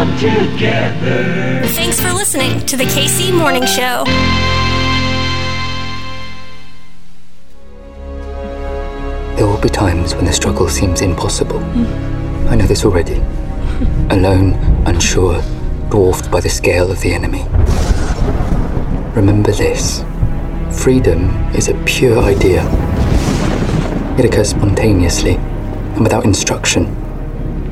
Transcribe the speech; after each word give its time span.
come 0.00 0.16
together. 0.16 1.60
Thanks 1.74 2.00
for 2.00 2.10
listening 2.14 2.64
to 2.64 2.74
the 2.74 2.84
KC 2.84 3.36
Morning 3.36 3.66
Show. 3.66 4.04
There 9.36 9.46
will 9.46 9.60
be 9.60 9.68
times 9.68 10.14
when 10.14 10.24
the 10.24 10.32
struggle 10.32 10.70
seems 10.70 11.02
impossible. 11.02 11.58
I 12.48 12.56
know 12.56 12.66
this 12.66 12.86
already. 12.86 13.16
Alone, 14.08 14.54
unsure, 14.86 15.42
dwarfed 15.90 16.30
by 16.30 16.40
the 16.40 16.48
scale 16.48 16.90
of 16.90 17.02
the 17.02 17.12
enemy. 17.12 17.44
Remember 19.14 19.52
this 19.52 20.02
freedom 20.82 21.28
is 21.54 21.68
a 21.68 21.74
pure 21.84 22.20
idea. 22.20 22.64
It 24.18 24.24
occurs 24.24 24.48
spontaneously 24.48 25.34
and 25.34 26.00
without 26.00 26.24
instruction. 26.24 26.99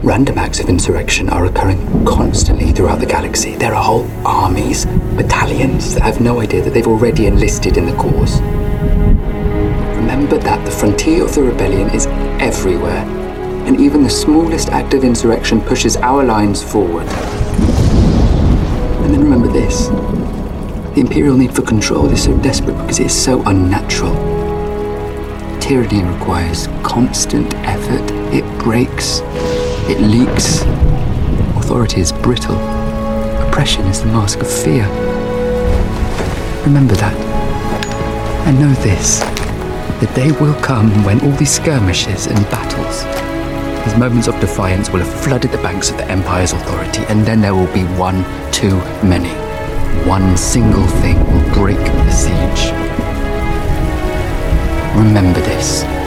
Random 0.09 0.39
acts 0.39 0.59
of 0.59 0.71
insurrection 0.71 1.29
are 1.29 1.45
occurring 1.45 2.07
constantly 2.07 2.73
throughout 2.73 2.99
the 2.99 3.05
galaxy. 3.05 3.57
There 3.57 3.75
are 3.75 3.85
whole 3.85 4.11
armies, 4.27 4.87
battalions 4.87 5.93
that 5.93 6.03
have 6.03 6.19
no 6.23 6.41
idea 6.41 6.63
that 6.63 6.73
they've 6.73 6.87
already 6.87 7.27
enlisted 7.27 7.77
in 7.77 7.85
the 7.85 7.95
cause. 7.95 8.41
Remember 10.01 10.39
that 10.39 10.65
the 10.65 10.71
frontier 10.71 11.27
of 11.27 11.35
the 11.35 11.43
rebellion 11.43 11.91
is 11.91 12.07
everywhere, 12.41 13.05
and 13.67 13.79
even 13.79 14.03
the 14.03 14.09
smallest 14.09 14.71
act 14.71 14.95
of 14.95 15.05
insurrection 15.05 15.61
pushes 15.61 15.99
our 15.99 16.25
lines 16.25 16.63
forward. 16.63 17.07
And 19.05 19.13
then 19.13 19.21
remember 19.21 19.49
this 19.49 19.89
the 19.89 21.01
Imperial 21.01 21.37
need 21.37 21.55
for 21.55 21.61
control 21.61 22.07
is 22.07 22.25
so 22.25 22.35
desperate 22.39 22.79
because 22.79 22.99
it 22.99 23.07
is 23.07 23.25
so 23.25 23.43
unnatural. 23.43 24.15
Tyranny 25.61 26.03
requires 26.03 26.67
constant 26.83 27.53
effort, 27.57 28.11
it 28.33 28.45
breaks, 28.59 29.21
it 29.89 30.01
leaks. 30.01 30.63
Authority 31.57 32.01
is 32.01 32.13
brittle, 32.13 32.59
oppression 33.47 33.85
is 33.87 34.01
the 34.01 34.07
mask 34.07 34.41
of 34.41 34.51
fear. 34.51 34.87
Remember 36.65 36.95
that. 36.97 37.17
And 38.47 38.59
know 38.61 38.73
this 38.83 39.21
the 40.01 40.07
day 40.15 40.31
will 40.41 40.55
come 40.63 40.91
when 41.05 41.21
all 41.23 41.33
these 41.33 41.51
skirmishes 41.51 42.27
and 42.27 42.39
battles, 42.51 43.03
these 43.85 43.99
moments 43.99 44.29
of 44.29 44.39
defiance 44.39 44.91
will 44.91 45.01
have 45.01 45.25
flooded 45.25 45.51
the 45.51 45.59
banks 45.59 45.91
of 45.91 45.97
the 45.97 46.09
Empire's 46.09 46.53
authority, 46.53 47.03
and 47.09 47.27
then 47.27 47.41
there 47.41 47.55
will 47.55 47.73
be 47.73 47.83
one 47.99 48.23
too 48.53 48.77
many. 49.03 49.31
One 50.09 50.37
single 50.37 50.87
thing 51.03 51.19
will 51.19 51.55
break 51.55 51.79
the 51.79 52.11
siege. 52.11 52.71
Remember 54.95 55.41
this. 55.41 55.98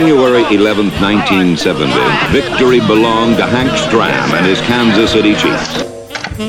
January 0.00 0.44
11, 0.54 0.86
1970, 1.02 1.92
victory 2.32 2.80
belonged 2.80 3.36
to 3.36 3.44
Hank 3.44 3.68
Stram 3.72 4.32
and 4.32 4.46
his 4.46 4.58
Kansas 4.62 5.12
City 5.12 5.34
Chiefs. 5.34 5.82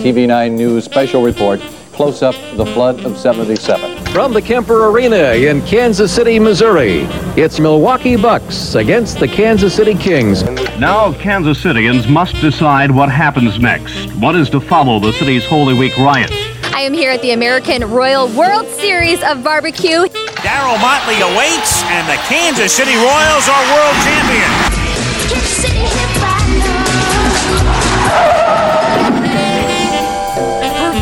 TV9 0.02 0.54
News 0.54 0.86
special 0.86 1.22
report 1.22 1.60
Close 1.92 2.24
Up 2.24 2.34
the 2.56 2.66
Flood 2.68 3.04
of 3.04 3.18
77. 3.18 4.06
From 4.14 4.32
the 4.32 4.42
Kemper 4.42 4.90
Arena 4.90 5.34
in 5.34 5.62
Kansas 5.64 6.16
City, 6.16 6.40
Missouri, 6.40 7.02
it's 7.36 7.60
Milwaukee 7.60 8.16
Bucks 8.16 8.76
against 8.76 9.20
the 9.20 9.28
Kansas 9.28 9.76
City 9.76 9.96
Kings. 9.96 10.44
Now, 10.80 11.12
Kansas 11.12 11.62
Citians 11.62 12.08
must 12.08 12.36
decide 12.36 12.90
what 12.90 13.12
happens 13.12 13.60
next. 13.60 14.14
What 14.14 14.38
is 14.38 14.50
to 14.52 14.62
follow 14.62 15.02
the 15.02 15.12
city's 15.12 15.44
Holy 15.44 15.74
Week 15.74 15.98
riots? 15.98 16.51
I 16.74 16.82
am 16.82 16.94
here 16.94 17.12
at 17.12 17.22
the 17.22 17.32
American 17.32 17.84
Royal 17.84 18.28
World 18.30 18.66
Series 18.80 19.22
of 19.24 19.44
Barbecue. 19.44 20.08
Darryl 20.42 20.80
Motley 20.82 21.20
awaits, 21.22 21.84
and 21.84 22.08
the 22.08 22.16
Kansas 22.28 22.74
City 22.74 22.96
Royals 22.96 23.48
are 23.48 23.64
world 23.76 23.96
champions. 24.02 24.72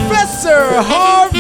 Professor 0.09 0.81
Harvey 0.81 1.38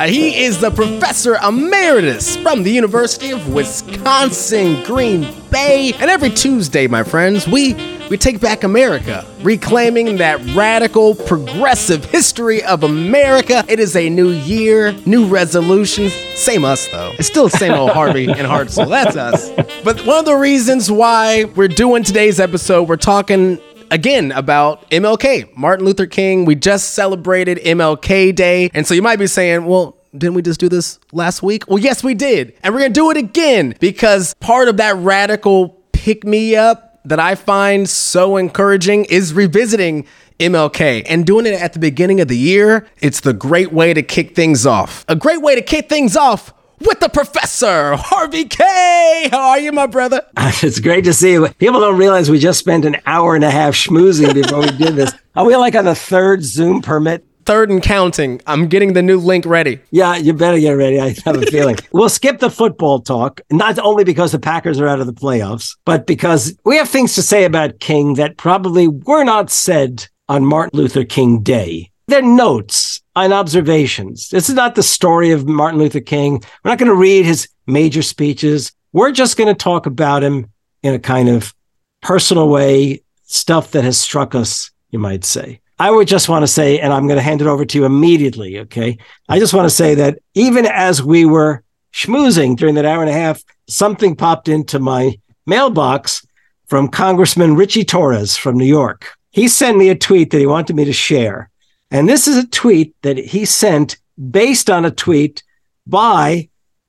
brother. 0.00 0.12
He 0.12 0.44
is 0.44 0.60
the 0.60 0.70
professor 0.70 1.36
emeritus 1.36 2.36
from 2.36 2.62
the 2.62 2.70
University 2.70 3.30
of 3.30 3.52
Wisconsin 3.52 4.82
Green 4.84 5.26
Bay. 5.50 5.92
And 5.98 6.10
every 6.10 6.30
Tuesday, 6.30 6.86
my 6.86 7.02
friends, 7.02 7.46
we 7.46 7.74
we 8.10 8.16
take 8.16 8.40
back 8.40 8.64
America, 8.64 9.24
reclaiming 9.40 10.16
that 10.16 10.44
radical, 10.52 11.14
progressive 11.14 12.04
history 12.06 12.60
of 12.64 12.82
America. 12.82 13.64
It 13.68 13.78
is 13.78 13.94
a 13.94 14.10
new 14.10 14.30
year, 14.30 14.92
new 15.06 15.26
resolutions. 15.28 16.12
Same 16.34 16.64
us, 16.64 16.88
though. 16.88 17.12
It's 17.20 17.28
still 17.28 17.44
the 17.44 17.56
same 17.56 17.72
old 17.72 17.92
Harvey 17.92 18.24
and 18.24 18.48
Hartzell. 18.48 18.88
That's 18.88 19.16
us. 19.16 19.50
But 19.84 20.04
one 20.04 20.18
of 20.18 20.24
the 20.24 20.34
reasons 20.34 20.90
why 20.90 21.44
we're 21.54 21.68
doing 21.68 22.02
today's 22.02 22.40
episode, 22.40 22.88
we're 22.88 22.96
talking 22.96 23.60
again 23.90 24.32
about 24.32 24.90
MLK, 24.90 25.56
Martin 25.56 25.84
Luther 25.84 26.06
King. 26.06 26.44
We 26.44 26.54
just 26.54 26.90
celebrated 26.90 27.58
MLK 27.58 28.34
Day. 28.34 28.70
And 28.72 28.86
so 28.86 28.94
you 28.94 29.02
might 29.02 29.18
be 29.18 29.26
saying, 29.26 29.64
well, 29.66 29.96
didn't 30.16 30.34
we 30.34 30.42
just 30.42 30.60
do 30.60 30.68
this 30.68 30.98
last 31.12 31.42
week? 31.42 31.68
Well, 31.68 31.78
yes, 31.78 32.02
we 32.02 32.14
did. 32.14 32.54
And 32.62 32.74
we're 32.74 32.80
going 32.80 32.92
to 32.92 33.00
do 33.00 33.10
it 33.10 33.16
again 33.16 33.74
because 33.78 34.34
part 34.40 34.68
of 34.68 34.78
that 34.78 34.96
radical 34.96 35.80
pick 35.92 36.24
me 36.24 36.56
up 36.56 37.00
that 37.04 37.20
I 37.20 37.34
find 37.34 37.88
so 37.88 38.36
encouraging 38.36 39.04
is 39.06 39.32
revisiting 39.32 40.06
MLK 40.38 41.04
and 41.06 41.26
doing 41.26 41.46
it 41.46 41.54
at 41.54 41.72
the 41.74 41.78
beginning 41.78 42.20
of 42.20 42.28
the 42.28 42.36
year. 42.36 42.86
It's 43.00 43.20
the 43.20 43.32
great 43.32 43.72
way 43.72 43.94
to 43.94 44.02
kick 44.02 44.34
things 44.34 44.66
off. 44.66 45.04
A 45.08 45.16
great 45.16 45.42
way 45.42 45.54
to 45.54 45.62
kick 45.62 45.88
things 45.88 46.16
off 46.16 46.52
with 46.80 47.00
the 47.00 47.08
professor, 47.08 47.96
Harvey 47.96 48.44
Kaye. 48.44 49.28
How 49.30 49.50
are 49.50 49.58
you, 49.58 49.72
my 49.72 49.86
brother? 49.86 50.22
It's 50.62 50.80
great 50.80 51.04
to 51.04 51.14
see 51.14 51.32
you. 51.32 51.48
People 51.58 51.80
don't 51.80 51.96
realize 51.96 52.30
we 52.30 52.38
just 52.38 52.58
spent 52.58 52.84
an 52.84 52.96
hour 53.06 53.34
and 53.34 53.44
a 53.44 53.50
half 53.50 53.74
schmoozing 53.74 54.34
before 54.34 54.60
we 54.60 54.70
did 54.72 54.94
this. 54.96 55.12
Are 55.34 55.46
we 55.46 55.56
like 55.56 55.74
on 55.74 55.84
the 55.84 55.94
third 55.94 56.42
Zoom 56.42 56.82
permit? 56.82 57.24
Third 57.46 57.70
and 57.70 57.82
counting. 57.82 58.40
I'm 58.46 58.66
getting 58.68 58.92
the 58.92 59.02
new 59.02 59.18
link 59.18 59.46
ready. 59.46 59.80
Yeah, 59.90 60.16
you 60.16 60.34
better 60.34 60.58
get 60.58 60.72
ready. 60.72 61.00
I 61.00 61.14
have 61.24 61.42
a 61.42 61.46
feeling. 61.46 61.76
we'll 61.92 62.08
skip 62.10 62.38
the 62.38 62.50
football 62.50 63.00
talk, 63.00 63.40
not 63.50 63.78
only 63.78 64.04
because 64.04 64.32
the 64.32 64.38
Packers 64.38 64.78
are 64.80 64.86
out 64.88 65.00
of 65.00 65.06
the 65.06 65.14
playoffs, 65.14 65.76
but 65.84 66.06
because 66.06 66.56
we 66.64 66.76
have 66.76 66.88
things 66.88 67.14
to 67.14 67.22
say 67.22 67.44
about 67.44 67.80
King 67.80 68.14
that 68.14 68.36
probably 68.36 68.88
were 68.88 69.24
not 69.24 69.50
said 69.50 70.06
on 70.28 70.44
Martin 70.44 70.78
Luther 70.78 71.04
King 71.04 71.42
Day. 71.42 71.90
They're 72.06 72.22
notes 72.22 72.89
and 73.24 73.32
observations. 73.32 74.28
This 74.28 74.48
is 74.48 74.54
not 74.54 74.74
the 74.74 74.82
story 74.82 75.30
of 75.30 75.48
Martin 75.48 75.78
Luther 75.78 76.00
King. 76.00 76.42
We're 76.64 76.70
not 76.70 76.78
going 76.78 76.90
to 76.90 76.94
read 76.94 77.24
his 77.24 77.48
major 77.66 78.02
speeches. 78.02 78.72
We're 78.92 79.12
just 79.12 79.36
going 79.36 79.48
to 79.48 79.54
talk 79.54 79.86
about 79.86 80.22
him 80.22 80.50
in 80.82 80.94
a 80.94 80.98
kind 80.98 81.28
of 81.28 81.54
personal 82.00 82.48
way, 82.48 83.02
stuff 83.24 83.72
that 83.72 83.84
has 83.84 83.98
struck 83.98 84.34
us, 84.34 84.70
you 84.90 84.98
might 84.98 85.24
say. 85.24 85.60
I 85.78 85.90
would 85.90 86.08
just 86.08 86.28
want 86.28 86.42
to 86.42 86.46
say, 86.46 86.78
and 86.78 86.92
I'm 86.92 87.06
going 87.06 87.16
to 87.16 87.22
hand 87.22 87.40
it 87.40 87.46
over 87.46 87.64
to 87.64 87.78
you 87.78 87.84
immediately. 87.84 88.58
Okay. 88.60 88.98
I 89.28 89.38
just 89.38 89.54
want 89.54 89.66
to 89.66 89.74
say 89.74 89.94
that 89.94 90.18
even 90.34 90.66
as 90.66 91.02
we 91.02 91.24
were 91.24 91.62
schmoozing 91.92 92.56
during 92.56 92.74
that 92.74 92.84
hour 92.84 93.00
and 93.00 93.10
a 93.10 93.14
half, 93.14 93.42
something 93.68 94.14
popped 94.14 94.48
into 94.48 94.78
my 94.78 95.18
mailbox 95.46 96.26
from 96.66 96.88
Congressman 96.88 97.56
Richie 97.56 97.84
Torres 97.84 98.36
from 98.36 98.56
New 98.56 98.64
York. 98.64 99.16
He 99.30 99.48
sent 99.48 99.78
me 99.78 99.88
a 99.88 99.94
tweet 99.94 100.30
that 100.30 100.38
he 100.38 100.46
wanted 100.46 100.76
me 100.76 100.84
to 100.84 100.92
share. 100.92 101.49
And 101.90 102.08
this 102.08 102.28
is 102.28 102.36
a 102.36 102.48
tweet 102.48 102.94
that 103.02 103.16
he 103.18 103.44
sent 103.44 103.98
based 104.30 104.70
on 104.70 104.84
a 104.84 104.90
tweet 104.90 105.42
by 105.86 106.48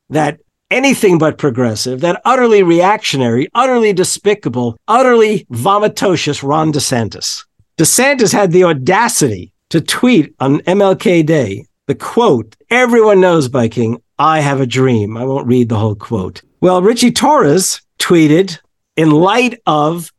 that 0.10 0.40
anything 0.70 1.18
but 1.18 1.38
progressive, 1.38 2.02
that 2.02 2.22
utterly 2.24 2.64
reactionary, 2.64 3.48
utterly 3.54 3.94
despicable, 3.94 4.78
utterly 4.88 5.46
vomitocious 5.52 6.44
Ron 6.44 6.72
DeSantis. 6.72 7.46
DeSantis 7.78 8.32
had 8.32 8.52
the 8.52 8.64
audacity 8.64 9.54
to 9.70 9.82
tweet 9.82 10.34
on 10.40 10.60
MLK 10.62 11.26
Day 11.26 11.66
the 11.88 11.96
quote, 11.96 12.56
everyone 12.70 13.20
knows 13.20 13.50
by 13.50 13.68
King, 13.68 14.02
I 14.18 14.40
have 14.40 14.62
a 14.62 14.68
dream. 14.68 15.18
I 15.18 15.26
won't 15.26 15.48
read 15.48 15.68
the 15.68 15.80
whole 15.80 15.96
quote. 15.96 16.42
Well, 16.62 16.82
Richie 16.82 17.12
Torres 17.12 17.82
tweeted 18.00 18.60
in 18.96 19.12
light 19.12 19.60
of 19.66 20.12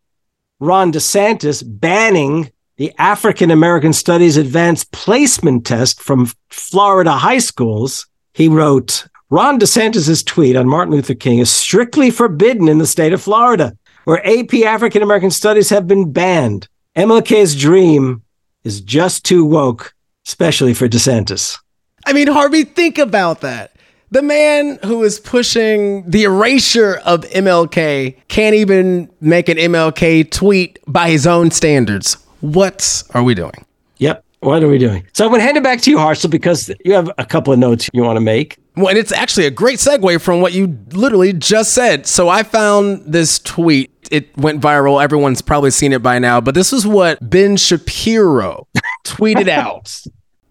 Ron 0.61 0.93
DeSantis 0.93 1.63
banning 1.65 2.51
the 2.83 2.93
African 2.99 3.53
American 3.53 3.93
Studies 3.93 4.37
Advanced 4.37 4.91
Placement 4.91 5.65
Test 5.65 6.03
from 6.03 6.29
Florida 6.49 7.13
high 7.13 7.39
schools, 7.39 8.09
he 8.35 8.49
wrote, 8.49 9.07
Ron 9.31 9.61
DeSantis' 9.61 10.27
tweet 10.27 10.57
on 10.57 10.69
Martin 10.69 10.93
Luther 10.93 11.15
King 11.15 11.39
is 11.39 11.49
strictly 11.49 12.11
forbidden 12.11 12.67
in 12.67 12.79
the 12.79 12.87
state 12.89 13.13
of 13.13 13.23
Florida, 13.23 13.77
where 14.03 14.27
AP 14.27 14.53
African 14.67 15.01
American 15.01 15.31
studies 15.31 15.71
have 15.71 15.87
been 15.87 16.11
banned. 16.11 16.67
MLK's 16.97 17.55
dream 17.55 18.25
is 18.65 18.81
just 18.81 19.25
too 19.25 19.45
woke, 19.45 19.95
especially 20.27 20.75
for 20.75 20.89
DeSantis. 20.89 21.57
I 22.05 22.13
mean, 22.13 22.27
Harvey, 22.27 22.65
think 22.65 22.99
about 22.99 23.43
that. 23.43 23.77
The 24.11 24.23
man 24.23 24.81
who 24.85 25.05
is 25.05 25.21
pushing 25.21 26.11
the 26.11 26.25
erasure 26.25 27.01
of 27.05 27.21
MLK 27.27 28.17
can't 28.27 28.57
even 28.57 29.09
make 29.21 29.49
an 29.49 29.57
MLK 29.57 30.29
tweet 30.33 30.81
by 30.89 31.11
his 31.11 31.29
own 31.29 31.53
standards. 31.53 32.17
What 32.43 33.03
are 33.15 33.23
we 33.23 33.35
doing? 33.35 33.65
Yep. 33.99 34.25
What 34.41 34.65
are 34.65 34.69
we 34.69 34.79
doing? 34.79 35.07
So 35.13 35.25
I'm 35.25 35.31
going 35.31 35.39
to 35.41 35.45
hand 35.45 35.57
it 35.57 35.63
back 35.63 35.81
to 35.83 35.91
you, 35.91 35.97
Hartzell, 35.97 36.29
because 36.29 36.69
you 36.85 36.95
have 36.95 37.09
a 37.17 37.25
couple 37.25 37.53
of 37.53 37.61
notes 37.61 37.89
you 37.93 38.03
want 38.03 38.17
to 38.17 38.21
make. 38.21 38.59
Well, 38.75 38.89
and 38.89 38.99
it's 38.99 39.13
actually 39.13 39.47
a 39.47 39.53
great 39.53 39.79
segue 39.79 40.21
from 40.21 40.41
what 40.41 40.53
you 40.53 40.77
literally 40.91 41.33
just 41.33 41.73
said. 41.73 42.07
So 42.07 42.29
I 42.29 42.43
found 42.43 43.05
this 43.07 43.39
tweet. 43.39 43.91
It 44.11 44.37
went 44.37 44.61
viral. 44.61 45.03
Everyone's 45.03 45.43
probably 45.43 45.71
seen 45.71 45.93
it 45.93 46.03
by 46.03 46.19
now, 46.19 46.41
but 46.41 46.57
this 46.57 46.73
is 46.73 46.85
what 46.85 47.19
Ben 47.31 47.57
Shapiro 47.57 48.67
tweeted 49.05 49.49
out 49.49 50.03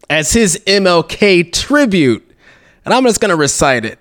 as 0.09 0.31
his 0.31 0.57
MLK 0.65 1.51
tribute. 1.51 2.25
And 2.85 2.93
I'm 2.93 3.03
just 3.03 3.19
going 3.19 3.29
to 3.29 3.35
recite 3.35 3.83
it. 3.83 3.99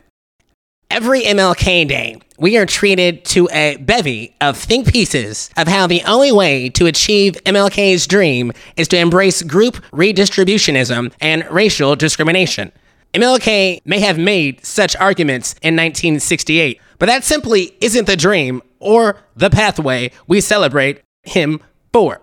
Every 0.92 1.22
MLK 1.22 1.86
Day, 1.86 2.20
we 2.36 2.58
are 2.58 2.66
treated 2.66 3.24
to 3.26 3.48
a 3.52 3.76
bevy 3.76 4.34
of 4.40 4.58
think 4.58 4.92
pieces 4.92 5.48
of 5.56 5.68
how 5.68 5.86
the 5.86 6.02
only 6.02 6.32
way 6.32 6.68
to 6.70 6.86
achieve 6.86 7.34
MLK's 7.46 8.08
dream 8.08 8.50
is 8.76 8.88
to 8.88 8.98
embrace 8.98 9.40
group 9.42 9.76
redistributionism 9.92 11.12
and 11.20 11.48
racial 11.48 11.94
discrimination. 11.94 12.72
MLK 13.14 13.82
may 13.84 14.00
have 14.00 14.18
made 14.18 14.66
such 14.66 14.96
arguments 14.96 15.52
in 15.62 15.76
1968, 15.76 16.80
but 16.98 17.06
that 17.06 17.22
simply 17.22 17.76
isn't 17.80 18.08
the 18.08 18.16
dream 18.16 18.60
or 18.80 19.16
the 19.36 19.48
pathway 19.48 20.10
we 20.26 20.40
celebrate 20.40 21.02
him 21.22 21.60
for. 21.92 22.20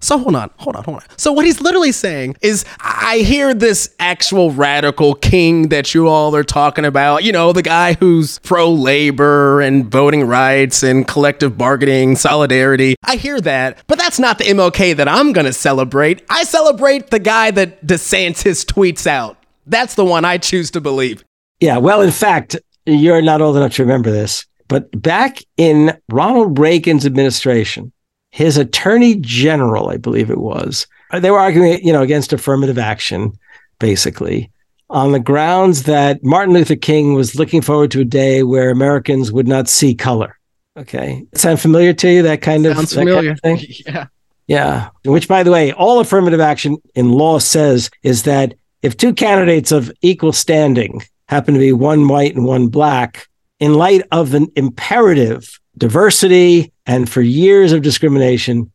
So 0.00 0.18
hold 0.18 0.36
on, 0.36 0.50
hold 0.58 0.76
on, 0.76 0.84
hold 0.84 0.98
on. 0.98 1.02
So 1.16 1.32
what 1.32 1.44
he's 1.44 1.60
literally 1.60 1.92
saying 1.92 2.36
is 2.42 2.64
I 2.80 3.18
hear 3.18 3.54
this 3.54 3.94
actual 3.98 4.52
radical 4.52 5.14
king 5.14 5.68
that 5.68 5.94
you 5.94 6.08
all 6.08 6.34
are 6.36 6.44
talking 6.44 6.84
about, 6.84 7.24
you 7.24 7.32
know, 7.32 7.52
the 7.52 7.62
guy 7.62 7.94
who's 7.94 8.38
pro 8.40 8.70
labor 8.70 9.60
and 9.60 9.90
voting 9.90 10.24
rights 10.24 10.82
and 10.82 11.06
collective 11.06 11.56
bargaining, 11.56 12.16
solidarity. 12.16 12.94
I 13.04 13.16
hear 13.16 13.40
that, 13.40 13.82
but 13.86 13.98
that's 13.98 14.18
not 14.18 14.38
the 14.38 14.44
MLK 14.44 14.96
that 14.96 15.08
I'm 15.08 15.32
to 15.32 15.52
celebrate. 15.52 16.24
I 16.28 16.44
celebrate 16.44 17.10
the 17.10 17.18
guy 17.18 17.50
that 17.52 17.84
DeSantis 17.86 18.64
tweets 18.64 19.06
out. 19.06 19.36
That's 19.66 19.94
the 19.94 20.04
one 20.04 20.24
I 20.24 20.38
choose 20.38 20.70
to 20.72 20.80
believe. 20.80 21.24
Yeah, 21.60 21.78
well, 21.78 22.02
in 22.02 22.10
fact, 22.10 22.56
you're 22.86 23.22
not 23.22 23.40
old 23.40 23.56
enough 23.56 23.74
to 23.74 23.82
remember 23.82 24.10
this, 24.10 24.46
but 24.68 24.90
back 25.02 25.42
in 25.56 25.98
Ronald 26.08 26.58
Reagan's 26.58 27.04
administration, 27.04 27.92
his 28.30 28.56
attorney 28.56 29.16
general, 29.16 29.88
I 29.88 29.96
believe 29.96 30.30
it 30.30 30.38
was, 30.38 30.86
uh, 31.10 31.20
they 31.20 31.30
were 31.30 31.38
arguing, 31.38 31.84
you 31.84 31.92
know, 31.92 32.02
against 32.02 32.32
affirmative 32.32 32.78
action, 32.78 33.32
basically, 33.78 34.50
on 34.90 35.12
the 35.12 35.20
grounds 35.20 35.84
that 35.84 36.22
Martin 36.22 36.54
Luther 36.54 36.76
King 36.76 37.14
was 37.14 37.34
looking 37.34 37.62
forward 37.62 37.90
to 37.92 38.00
a 38.00 38.04
day 38.04 38.42
where 38.42 38.70
Americans 38.70 39.32
would 39.32 39.48
not 39.48 39.68
see 39.68 39.94
color. 39.94 40.38
Okay. 40.76 41.26
Sound 41.34 41.60
familiar 41.60 41.92
to 41.94 42.10
you? 42.10 42.22
That 42.22 42.42
kind 42.42 42.66
of, 42.66 42.76
Sounds 42.76 42.94
familiar. 42.94 43.34
kind 43.34 43.58
of 43.58 43.60
thing? 43.60 43.74
yeah. 43.86 44.06
Yeah. 44.46 44.88
Which, 45.04 45.28
by 45.28 45.42
the 45.42 45.50
way, 45.50 45.72
all 45.72 46.00
affirmative 46.00 46.40
action 46.40 46.78
in 46.94 47.10
law 47.10 47.38
says 47.38 47.90
is 48.02 48.22
that 48.24 48.54
if 48.82 48.96
two 48.96 49.12
candidates 49.12 49.72
of 49.72 49.90
equal 50.02 50.32
standing 50.32 51.02
happen 51.28 51.54
to 51.54 51.60
be 51.60 51.72
one 51.72 52.06
white 52.08 52.34
and 52.34 52.44
one 52.44 52.68
black, 52.68 53.26
in 53.60 53.74
light 53.74 54.02
of 54.12 54.34
an 54.34 54.48
imperative 54.56 55.58
diversity 55.78 56.72
and 56.86 57.08
for 57.08 57.22
years 57.22 57.72
of 57.72 57.82
discrimination, 57.82 58.70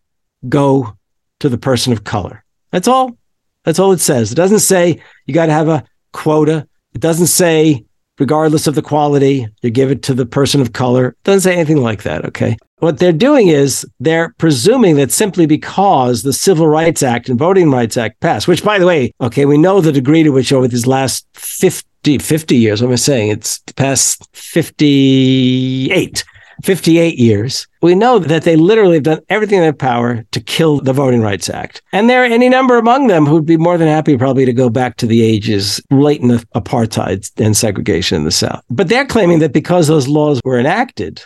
go 0.50 0.98
to 1.40 1.50
the 1.50 1.58
person 1.58 1.94
of 1.94 2.04
color. 2.04 2.44
That's 2.72 2.88
all. 2.88 3.18
That's 3.64 3.80
all 3.80 3.92
it 3.92 4.00
says. 4.00 4.32
It 4.32 4.36
doesn't 4.36 4.60
say 4.60 5.02
you 5.26 5.34
got 5.34 5.48
to 5.48 5.54
have 5.54 5.70
a 5.70 5.84
quota. 6.12 6.68
It 6.94 7.02
doesn't 7.02 7.28
say, 7.28 7.86
regardless 8.20 8.68
of 8.68 8.76
the 8.76 8.82
quality, 8.82 9.48
you 9.62 9.70
give 9.70 9.92
it 9.92 10.04
to 10.04 10.14
the 10.14 10.26
person 10.26 10.62
of 10.62 10.74
color. 10.74 11.10
It 11.10 11.24
doesn't 11.24 11.42
say 11.42 11.56
anything 11.56 11.82
like 11.82 12.04
that. 12.04 12.26
Okay. 12.26 12.58
What 12.80 13.00
they're 13.00 13.14
doing 13.14 13.48
is 13.48 13.86
they're 14.02 14.36
presuming 14.38 14.98
that 14.98 15.12
simply 15.12 15.46
because 15.46 16.24
the 16.24 16.34
Civil 16.34 16.68
Rights 16.68 17.02
Act 17.02 17.30
and 17.30 17.40
Voting 17.40 17.72
Rights 17.72 17.96
Act 17.96 18.20
passed, 18.20 18.48
which, 18.48 18.64
by 18.64 18.78
the 18.78 18.86
way, 18.86 19.14
okay, 19.22 19.46
we 19.46 19.58
know 19.58 19.80
the 19.80 19.94
degree 19.94 20.24
to 20.24 20.32
which 20.32 20.52
over 20.52 20.68
these 20.68 20.86
last 20.86 21.26
50, 21.34 22.18
50 22.18 22.56
years, 22.58 22.82
what 22.82 22.90
am 22.90 22.94
I 22.94 22.98
saying? 22.98 23.30
It's 23.32 23.60
past 23.78 24.28
58. 24.34 26.26
58 26.62 27.18
years, 27.18 27.68
we 27.82 27.96
know 27.96 28.20
that 28.20 28.44
they 28.44 28.56
literally 28.56 28.96
have 28.96 29.04
done 29.04 29.22
everything 29.30 29.58
in 29.58 29.64
their 29.64 29.74
power 29.74 30.24
to 30.32 30.40
kill 30.40 30.80
the 30.80 30.94
Voting 30.94 31.22
Rights 31.22 31.50
Act. 31.50 31.82
And 31.92 32.10
there 32.10 32.22
are 32.22 32.26
any 32.26 32.50
number 32.50 32.78
among 32.78 33.08
them 33.08 33.26
who'd 33.26 33.46
be 33.46 33.58
more 33.58 33.78
than 33.78 33.88
happy 33.88 34.18
probably 34.18 34.46
to 34.46 34.54
go 34.54 34.70
back 34.70 34.98
to 34.98 35.08
the 35.08 35.22
ages 35.24 35.82
latent 35.90 36.32
of 36.32 36.50
apartheid 36.52 37.30
and 37.44 37.58
segregation 37.58 38.18
in 38.18 38.26
the 38.26 38.32
South. 38.32 38.64
But 38.70 38.90
they're 38.90 39.06
claiming 39.06 39.40
that 39.40 39.54
because 39.54 39.88
those 39.88 40.08
laws 40.08 40.40
were 40.44 40.60
enacted, 40.60 41.22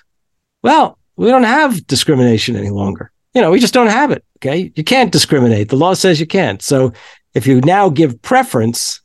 well, 0.64 0.98
we 1.16 1.28
don't 1.28 1.44
have 1.44 1.86
discrimination 1.88 2.56
any 2.56 2.70
longer. 2.70 3.12
You 3.34 3.42
know, 3.42 3.52
we 3.52 3.60
just 3.60 3.74
don't 3.74 3.88
have 3.88 4.12
it. 4.12 4.24
Okay. 4.38 4.72
You 4.76 4.84
can't 4.84 5.12
discriminate. 5.12 5.70
The 5.70 5.76
law 5.76 5.94
says 5.94 6.20
you 6.20 6.28
can't. 6.28 6.62
So 6.62 6.94
if 7.34 7.46
you 7.46 7.62
now 7.62 7.90
give 7.90 8.22
preference 8.22 9.02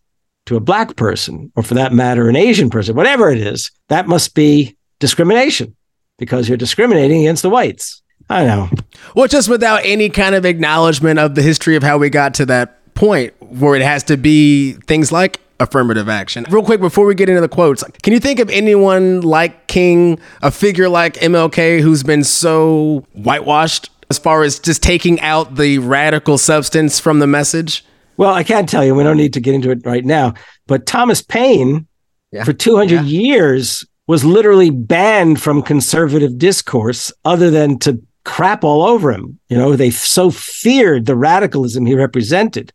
to 0.46 0.56
a 0.56 0.60
black 0.60 0.96
person, 0.96 1.52
or 1.54 1.62
for 1.62 1.74
that 1.74 1.92
matter, 1.92 2.28
an 2.28 2.36
Asian 2.36 2.70
person, 2.70 2.96
whatever 2.96 3.30
it 3.30 3.38
is, 3.38 3.70
that 3.88 4.08
must 4.08 4.34
be 4.34 4.76
discrimination 4.98 5.74
because 6.18 6.48
you're 6.48 6.58
discriminating 6.58 7.20
against 7.20 7.42
the 7.42 7.50
whites. 7.50 8.02
I 8.28 8.44
know. 8.44 8.70
Well, 9.14 9.28
just 9.28 9.48
without 9.48 9.82
any 9.84 10.08
kind 10.08 10.34
of 10.34 10.44
acknowledgement 10.44 11.18
of 11.18 11.34
the 11.34 11.42
history 11.42 11.76
of 11.76 11.82
how 11.82 11.98
we 11.98 12.08
got 12.08 12.34
to 12.34 12.46
that 12.46 12.94
point 12.94 13.34
where 13.40 13.74
it 13.74 13.82
has 13.82 14.02
to 14.04 14.16
be 14.16 14.72
things 14.86 15.12
like 15.12 15.40
affirmative 15.60 16.08
action. 16.08 16.46
Real 16.50 16.62
quick 16.62 16.80
before 16.80 17.06
we 17.06 17.14
get 17.14 17.28
into 17.28 17.40
the 17.40 17.48
quotes, 17.48 17.82
can 18.02 18.12
you 18.12 18.20
think 18.20 18.38
of 18.38 18.50
anyone 18.50 19.20
like 19.20 19.66
King, 19.66 20.18
a 20.42 20.50
figure 20.50 20.88
like 20.88 21.14
MLK 21.14 21.80
who's 21.80 22.02
been 22.02 22.24
so 22.24 23.04
whitewashed 23.12 23.90
as 24.10 24.18
far 24.18 24.42
as 24.42 24.58
just 24.58 24.82
taking 24.82 25.20
out 25.20 25.56
the 25.56 25.78
radical 25.78 26.38
substance 26.38 26.98
from 26.98 27.18
the 27.18 27.26
message? 27.26 27.84
Well, 28.16 28.34
I 28.34 28.44
can't 28.44 28.68
tell 28.68 28.84
you. 28.84 28.94
We 28.94 29.04
don't 29.04 29.16
need 29.16 29.32
to 29.34 29.40
get 29.40 29.54
into 29.54 29.70
it 29.70 29.84
right 29.84 30.04
now. 30.04 30.34
But 30.66 30.86
Thomas 30.86 31.22
Paine, 31.22 31.86
yeah. 32.30 32.44
for 32.44 32.52
200 32.52 32.94
yeah. 32.94 33.02
years, 33.02 33.86
was 34.12 34.26
literally 34.26 34.68
banned 34.68 35.40
from 35.40 35.62
conservative 35.62 36.36
discourse 36.36 37.10
other 37.24 37.50
than 37.50 37.78
to 37.78 37.98
crap 38.26 38.62
all 38.62 38.82
over 38.82 39.10
him. 39.10 39.38
You 39.48 39.56
know, 39.56 39.74
they 39.74 39.88
so 39.88 40.30
feared 40.30 41.06
the 41.06 41.16
radicalism 41.16 41.86
he 41.86 41.94
represented. 41.94 42.74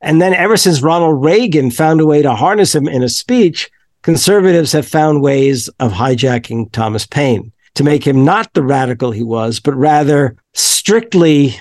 And 0.00 0.22
then 0.22 0.32
ever 0.32 0.56
since 0.56 0.80
Ronald 0.80 1.22
Reagan 1.22 1.70
found 1.70 2.00
a 2.00 2.06
way 2.06 2.22
to 2.22 2.34
harness 2.34 2.74
him 2.74 2.88
in 2.88 3.02
a 3.02 3.10
speech, 3.10 3.70
conservatives 4.00 4.72
have 4.72 4.88
found 4.88 5.20
ways 5.20 5.68
of 5.78 5.92
hijacking 5.92 6.72
Thomas 6.72 7.04
Paine 7.04 7.52
to 7.74 7.84
make 7.84 8.06
him 8.06 8.24
not 8.24 8.50
the 8.54 8.62
radical 8.62 9.10
he 9.10 9.22
was, 9.22 9.60
but 9.60 9.74
rather 9.74 10.36
strictly 10.54 11.54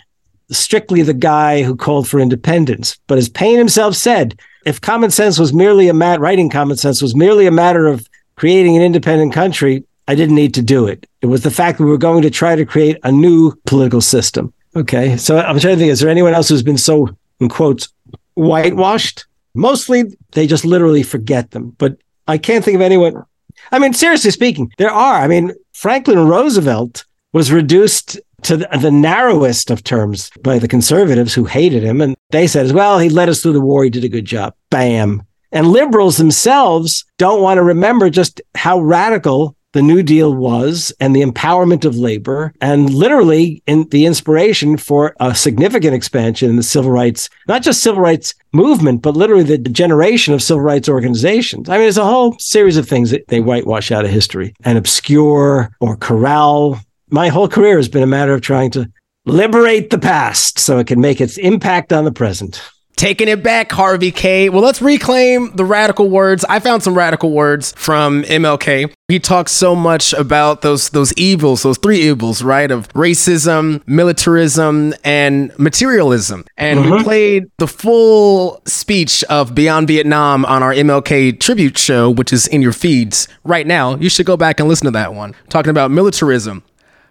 strictly 0.52 1.02
the 1.02 1.14
guy 1.14 1.64
who 1.64 1.76
called 1.76 2.08
for 2.08 2.22
independence. 2.22 2.98
But 3.08 3.18
as 3.18 3.28
Paine 3.28 3.58
himself 3.58 3.94
said, 3.94 4.40
if 4.66 4.80
common 4.80 5.12
sense 5.12 5.38
was 5.38 5.52
merely 5.52 5.90
a 5.90 5.94
mat 5.94 6.22
writing 6.22 6.50
common 6.50 6.78
sense 6.78 7.02
was 7.02 7.14
merely 7.14 7.46
a 7.46 7.52
matter 7.52 7.88
of 7.88 8.08
creating 8.42 8.76
an 8.76 8.82
independent 8.82 9.32
country, 9.32 9.84
I 10.08 10.16
didn't 10.16 10.34
need 10.34 10.56
to 10.56 10.64
do 10.64 10.88
it. 10.88 11.06
It 11.22 11.28
was 11.28 11.44
the 11.44 11.52
fact 11.52 11.78
that 11.78 11.84
we 11.84 11.92
were 11.92 11.98
going 12.00 12.24
to 12.24 12.32
try 12.32 12.56
to 12.56 12.66
create 12.66 12.98
a 13.04 13.12
new 13.12 13.54
political 13.68 14.02
system. 14.02 14.52
Okay. 14.76 15.16
So 15.16 15.38
I'm 15.38 15.60
trying 15.60 15.76
to 15.76 15.80
think, 15.80 15.92
is 15.92 16.00
there 16.00 16.10
anyone 16.10 16.34
else 16.34 16.50
who's 16.50 16.64
been 16.64 16.80
so, 16.80 17.16
in 17.40 17.50
quotes, 17.50 17.90
whitewashed? 18.34 19.28
Mostly 19.54 20.06
they 20.32 20.48
just 20.48 20.66
literally 20.66 21.04
forget 21.04 21.52
them. 21.52 21.76
But 21.78 21.98
I 22.28 22.40
can't 22.40 22.66
think 22.66 22.74
of 22.74 22.82
anyone. 22.82 23.24
I 23.72 23.78
mean, 23.78 23.94
seriously 23.94 24.32
speaking, 24.32 24.72
there 24.80 24.90
are. 24.90 25.22
I 25.22 25.28
mean, 25.28 25.54
Franklin 25.74 26.26
Roosevelt 26.28 27.06
was 27.34 27.52
reduced 27.52 28.20
to 28.42 28.58
the, 28.58 28.90
narrowest 28.90 29.70
of 29.70 29.84
terms 29.84 30.32
by 30.42 30.58
the 30.58 30.68
conservatives 30.68 31.36
who 31.36 31.46
hated 31.46 31.84
him. 31.84 32.02
And 32.02 32.16
they 32.32 32.48
said, 32.48 32.72
well, 32.72 32.98
he 32.98 33.10
led 33.10 33.30
us 33.30 33.44
through 33.44 33.54
the 33.54 33.62
war. 33.62 33.84
He 33.84 33.92
did 33.92 34.04
a 34.04 34.10
good 34.10 34.26
job. 34.26 34.56
Bam. 34.72 35.22
And 35.52 35.68
liberals 35.68 36.18
themselves 36.18 37.06
don't 37.18 37.42
want 37.42 37.58
to 37.58 37.64
remember 37.64 38.10
just 38.10 38.42
how 38.56 38.80
radical 38.80 39.56
the 39.74 39.82
New 39.82 40.04
Deal 40.04 40.34
was 40.34 40.92
and 41.00 41.16
the 41.16 41.22
empowerment 41.22 41.86
of 41.86 41.96
labor 41.96 42.54
and 42.60 42.94
literally 42.94 43.64
in 43.68 43.88
the 43.90 44.06
inspiration 44.06 44.78
for 44.78 45.16
a 45.20 45.34
significant 45.34 45.94
expansion 45.94 46.50
in 46.50 46.58
the 46.58 46.64
civil 46.64 46.92
rights, 46.92 47.30
not 47.48 47.62
just 47.62 47.82
civil 47.82 48.02
rights 48.02 48.34
movement, 48.52 49.02
but 49.02 49.16
literally 49.16 49.44
the 49.44 49.58
generation 49.58 50.34
of 50.34 50.44
civil 50.44 50.62
rights 50.62 50.90
organizations. 50.90 51.70
I 51.70 51.74
mean, 51.74 51.84
there's 51.84 51.98
a 51.98 52.06
whole 52.06 52.38
series 52.40 52.78
of 52.78 52.88
things 52.88 53.12
that 53.12 53.28
they 53.28 53.40
whitewash 53.40 53.92
out 53.92 54.06
of 54.06 54.12
history 54.12 54.54
and 54.64 54.78
obscure 54.78 55.72
or 55.80 55.96
corral. 55.96 56.80
My 57.10 57.30
whole 57.30 57.48
career 57.48 57.78
has 57.78 57.90
been 57.90 58.04
a 58.04 58.08
matter 58.08 58.34
of 58.34 58.42
trying 58.42 58.72
to 58.72 58.92
liberate 59.26 59.90
the 59.90 60.00
past 60.00 60.60
so 60.60 60.80
it 60.80 60.88
can 60.88 61.00
make 61.00 61.22
its 61.22 61.38
impact 61.38 61.94
on 61.94 62.04
the 62.04 62.12
present. 62.12 62.62
Taking 63.02 63.30
it 63.30 63.42
back, 63.42 63.72
Harvey 63.72 64.12
Kaye. 64.12 64.50
Well, 64.50 64.62
let's 64.62 64.80
reclaim 64.80 65.56
the 65.56 65.66
radical 65.66 66.08
words. 66.08 66.46
I 66.48 66.60
found 66.60 66.84
some 66.84 66.96
radical 66.96 67.32
words 67.32 67.74
from 67.76 68.22
MLK. 68.26 68.94
He 69.08 69.20
talks 69.20 69.54
so 69.54 69.76
much 69.76 70.14
about 70.14 70.62
those 70.62 70.92
those 70.92 71.12
evils, 71.14 71.64
those 71.64 71.80
three 71.80 72.00
evils, 72.00 72.44
right? 72.44 72.70
Of 72.70 72.88
racism, 72.90 73.82
militarism, 73.88 74.94
and 75.04 75.52
materialism. 75.58 76.46
And 76.58 76.82
mm-hmm. 76.82 76.92
we 76.92 77.04
played 77.04 77.52
the 77.58 77.68
full 77.68 78.62
speech 78.68 79.24
of 79.24 79.56
Beyond 79.56 79.88
Vietnam 79.88 80.46
on 80.46 80.62
our 80.62 80.72
MLK 80.72 81.40
tribute 81.40 81.80
show, 81.80 82.08
which 82.08 82.32
is 82.32 82.46
in 82.46 82.62
your 82.62 82.72
feeds 82.72 83.28
right 83.44 83.66
now. 83.66 83.96
You 83.96 84.10
should 84.10 84.28
go 84.28 84.38
back 84.38 84.60
and 84.60 84.70
listen 84.70 84.86
to 84.86 84.92
that 84.92 85.16
one. 85.16 85.34
Talking 85.50 85.72
about 85.72 85.90
militarism. 85.90 86.64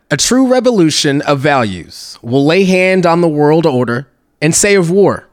A 0.09 0.17
true 0.17 0.47
revolution 0.47 1.21
of 1.23 1.41
values 1.41 2.17
will 2.23 2.47
lay 2.47 2.63
hand 2.63 3.07
on 3.07 3.23
the 3.23 3.29
world 3.29 3.67
order 3.67 4.07
and 4.41 4.55
say 4.55 4.77
of 4.77 4.89
war. 4.89 5.27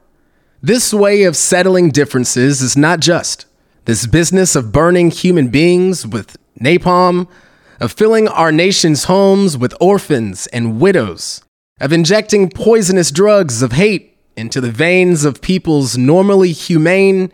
This 0.62 0.92
way 0.92 1.22
of 1.22 1.36
settling 1.36 1.90
differences 1.90 2.62
is 2.62 2.76
not 2.76 2.98
just. 2.98 3.46
This 3.84 4.06
business 4.06 4.56
of 4.56 4.72
burning 4.72 5.12
human 5.12 5.48
beings 5.48 6.04
with 6.04 6.36
napalm, 6.60 7.28
of 7.80 7.92
filling 7.92 8.26
our 8.26 8.50
nation's 8.50 9.04
homes 9.04 9.56
with 9.56 9.72
orphans 9.80 10.48
and 10.48 10.80
widows, 10.80 11.42
of 11.80 11.92
injecting 11.92 12.50
poisonous 12.50 13.12
drugs 13.12 13.62
of 13.62 13.72
hate 13.72 14.18
into 14.36 14.60
the 14.60 14.72
veins 14.72 15.24
of 15.24 15.40
people's 15.40 15.96
normally 15.96 16.50
humane, 16.50 17.30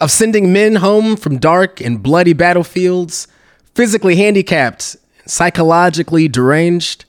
of 0.00 0.10
sending 0.10 0.50
men 0.50 0.76
home 0.76 1.16
from 1.16 1.36
dark 1.36 1.82
and 1.82 2.02
bloody 2.02 2.32
battlefields, 2.32 3.28
physically 3.74 4.16
handicapped 4.16 4.96
psychologically 5.26 6.28
deranged, 6.28 7.04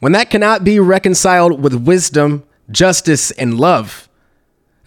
when 0.00 0.12
that 0.12 0.30
cannot 0.30 0.64
be 0.64 0.80
reconciled 0.80 1.62
with 1.62 1.74
wisdom, 1.74 2.44
justice, 2.70 3.30
and 3.32 3.58
love, 3.58 4.07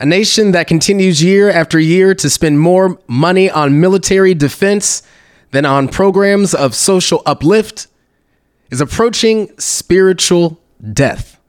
a 0.01 0.05
nation 0.05 0.51
that 0.51 0.65
continues 0.65 1.23
year 1.23 1.51
after 1.51 1.79
year 1.79 2.15
to 2.15 2.27
spend 2.27 2.59
more 2.59 2.99
money 3.07 3.51
on 3.51 3.79
military 3.79 4.33
defense 4.33 5.03
than 5.51 5.63
on 5.63 5.87
programs 5.87 6.55
of 6.55 6.73
social 6.73 7.21
uplift 7.23 7.85
is 8.71 8.81
approaching 8.81 9.51
spiritual 9.59 10.59
death. 10.91 11.39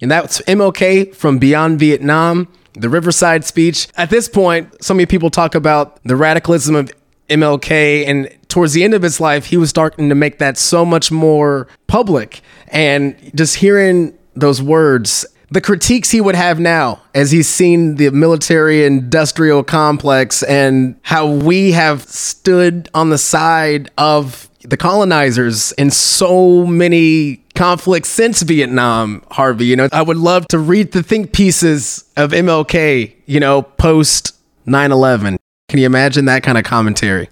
And 0.00 0.10
that's 0.10 0.40
MLK 0.42 1.14
from 1.14 1.38
Beyond 1.38 1.78
Vietnam, 1.78 2.48
the 2.72 2.88
Riverside 2.88 3.44
speech. 3.44 3.88
At 3.98 4.08
this 4.08 4.30
point, 4.30 4.82
so 4.82 4.94
many 4.94 5.04
people 5.04 5.28
talk 5.28 5.54
about 5.54 6.02
the 6.04 6.16
radicalism 6.16 6.74
of 6.74 6.90
MLK, 7.28 8.06
and 8.06 8.34
towards 8.48 8.72
the 8.72 8.82
end 8.82 8.94
of 8.94 9.02
his 9.02 9.20
life, 9.20 9.44
he 9.44 9.58
was 9.58 9.68
starting 9.68 10.08
to 10.08 10.14
make 10.14 10.38
that 10.38 10.56
so 10.56 10.86
much 10.86 11.12
more 11.12 11.68
public. 11.86 12.40
And 12.68 13.14
just 13.34 13.56
hearing 13.56 14.16
those 14.34 14.62
words 14.62 15.26
the 15.50 15.60
critiques 15.60 16.10
he 16.10 16.20
would 16.20 16.34
have 16.34 16.60
now 16.60 17.00
as 17.14 17.30
he's 17.30 17.48
seen 17.48 17.96
the 17.96 18.10
military 18.10 18.84
industrial 18.84 19.62
complex 19.62 20.42
and 20.42 20.98
how 21.02 21.26
we 21.26 21.72
have 21.72 22.02
stood 22.02 22.88
on 22.94 23.10
the 23.10 23.18
side 23.18 23.90
of 23.96 24.48
the 24.60 24.76
colonizers 24.76 25.72
in 25.72 25.90
so 25.90 26.66
many 26.66 27.36
conflicts 27.54 28.08
since 28.08 28.42
Vietnam, 28.42 29.22
Harvey. 29.30 29.66
You 29.66 29.76
know, 29.76 29.88
I 29.92 30.02
would 30.02 30.16
love 30.16 30.46
to 30.48 30.58
read 30.58 30.92
the 30.92 31.02
think 31.02 31.32
pieces 31.32 32.04
of 32.16 32.32
MLK, 32.32 33.14
you 33.26 33.40
know, 33.40 33.62
post 33.62 34.36
9 34.66 34.92
11. 34.92 35.38
Can 35.68 35.78
you 35.78 35.86
imagine 35.86 36.26
that 36.26 36.42
kind 36.42 36.58
of 36.58 36.64
commentary? 36.64 37.28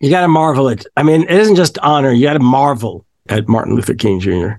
You 0.00 0.10
got 0.10 0.22
to 0.22 0.28
marvel 0.28 0.68
it. 0.68 0.84
I 0.96 1.02
mean, 1.02 1.22
it 1.22 1.30
isn't 1.30 1.56
just 1.56 1.78
honor, 1.78 2.12
you 2.12 2.24
got 2.26 2.32
to 2.34 2.40
marvel 2.40 3.06
at 3.28 3.48
Martin 3.48 3.74
Luther 3.74 3.94
King 3.94 4.20
Jr. 4.20 4.54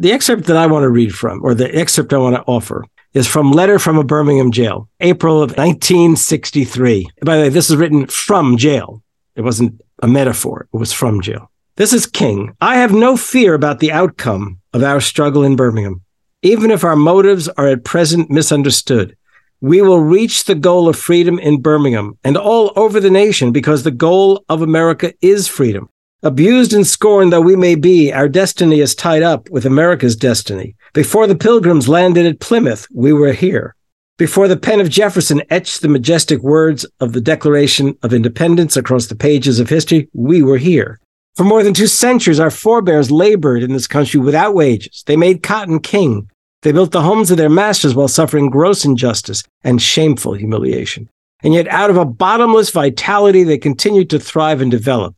The 0.00 0.12
excerpt 0.12 0.44
that 0.44 0.56
I 0.56 0.68
want 0.68 0.84
to 0.84 0.90
read 0.90 1.12
from, 1.12 1.40
or 1.42 1.54
the 1.54 1.74
excerpt 1.74 2.12
I 2.12 2.18
want 2.18 2.36
to 2.36 2.42
offer, 2.42 2.84
is 3.14 3.26
from 3.26 3.50
Letter 3.50 3.80
from 3.80 3.98
a 3.98 4.04
Birmingham 4.04 4.52
Jail, 4.52 4.88
April 5.00 5.42
of 5.42 5.50
1963. 5.58 7.08
By 7.24 7.36
the 7.36 7.42
way, 7.42 7.48
this 7.48 7.68
is 7.68 7.74
written 7.74 8.06
from 8.06 8.56
jail. 8.56 9.02
It 9.34 9.40
wasn't 9.40 9.80
a 10.00 10.06
metaphor, 10.06 10.68
it 10.72 10.76
was 10.76 10.92
from 10.92 11.20
jail. 11.20 11.50
This 11.74 11.92
is 11.92 12.06
King. 12.06 12.54
I 12.60 12.76
have 12.76 12.92
no 12.92 13.16
fear 13.16 13.54
about 13.54 13.80
the 13.80 13.90
outcome 13.90 14.60
of 14.72 14.84
our 14.84 15.00
struggle 15.00 15.42
in 15.42 15.56
Birmingham. 15.56 16.02
Even 16.42 16.70
if 16.70 16.84
our 16.84 16.94
motives 16.94 17.48
are 17.48 17.66
at 17.66 17.82
present 17.82 18.30
misunderstood, 18.30 19.16
we 19.60 19.82
will 19.82 20.00
reach 20.00 20.44
the 20.44 20.54
goal 20.54 20.88
of 20.88 20.96
freedom 20.96 21.40
in 21.40 21.60
Birmingham 21.60 22.16
and 22.22 22.36
all 22.36 22.72
over 22.76 23.00
the 23.00 23.10
nation 23.10 23.50
because 23.50 23.82
the 23.82 23.90
goal 23.90 24.44
of 24.48 24.62
America 24.62 25.12
is 25.20 25.48
freedom. 25.48 25.88
Abused 26.24 26.72
and 26.72 26.84
scorned 26.84 27.32
though 27.32 27.40
we 27.40 27.54
may 27.54 27.76
be, 27.76 28.12
our 28.12 28.28
destiny 28.28 28.80
is 28.80 28.96
tied 28.96 29.22
up 29.22 29.48
with 29.50 29.64
America's 29.64 30.16
destiny. 30.16 30.74
Before 30.92 31.28
the 31.28 31.36
pilgrims 31.36 31.88
landed 31.88 32.26
at 32.26 32.40
Plymouth, 32.40 32.88
we 32.92 33.12
were 33.12 33.32
here. 33.32 33.76
Before 34.16 34.48
the 34.48 34.56
pen 34.56 34.80
of 34.80 34.90
Jefferson 34.90 35.42
etched 35.48 35.80
the 35.80 35.86
majestic 35.86 36.42
words 36.42 36.84
of 36.98 37.12
the 37.12 37.20
Declaration 37.20 37.96
of 38.02 38.12
Independence 38.12 38.76
across 38.76 39.06
the 39.06 39.14
pages 39.14 39.60
of 39.60 39.68
history, 39.68 40.08
we 40.12 40.42
were 40.42 40.58
here. 40.58 40.98
For 41.36 41.44
more 41.44 41.62
than 41.62 41.72
two 41.72 41.86
centuries, 41.86 42.40
our 42.40 42.50
forebears 42.50 43.12
labored 43.12 43.62
in 43.62 43.72
this 43.72 43.86
country 43.86 44.18
without 44.18 44.54
wages. 44.54 45.04
They 45.06 45.16
made 45.16 45.44
cotton 45.44 45.78
king. 45.78 46.28
They 46.62 46.72
built 46.72 46.90
the 46.90 47.02
homes 47.02 47.30
of 47.30 47.36
their 47.36 47.48
masters 47.48 47.94
while 47.94 48.08
suffering 48.08 48.50
gross 48.50 48.84
injustice 48.84 49.44
and 49.62 49.80
shameful 49.80 50.32
humiliation. 50.32 51.08
And 51.44 51.54
yet, 51.54 51.68
out 51.68 51.90
of 51.90 51.96
a 51.96 52.04
bottomless 52.04 52.70
vitality, 52.70 53.44
they 53.44 53.56
continued 53.56 54.10
to 54.10 54.18
thrive 54.18 54.60
and 54.60 54.68
develop. 54.68 55.14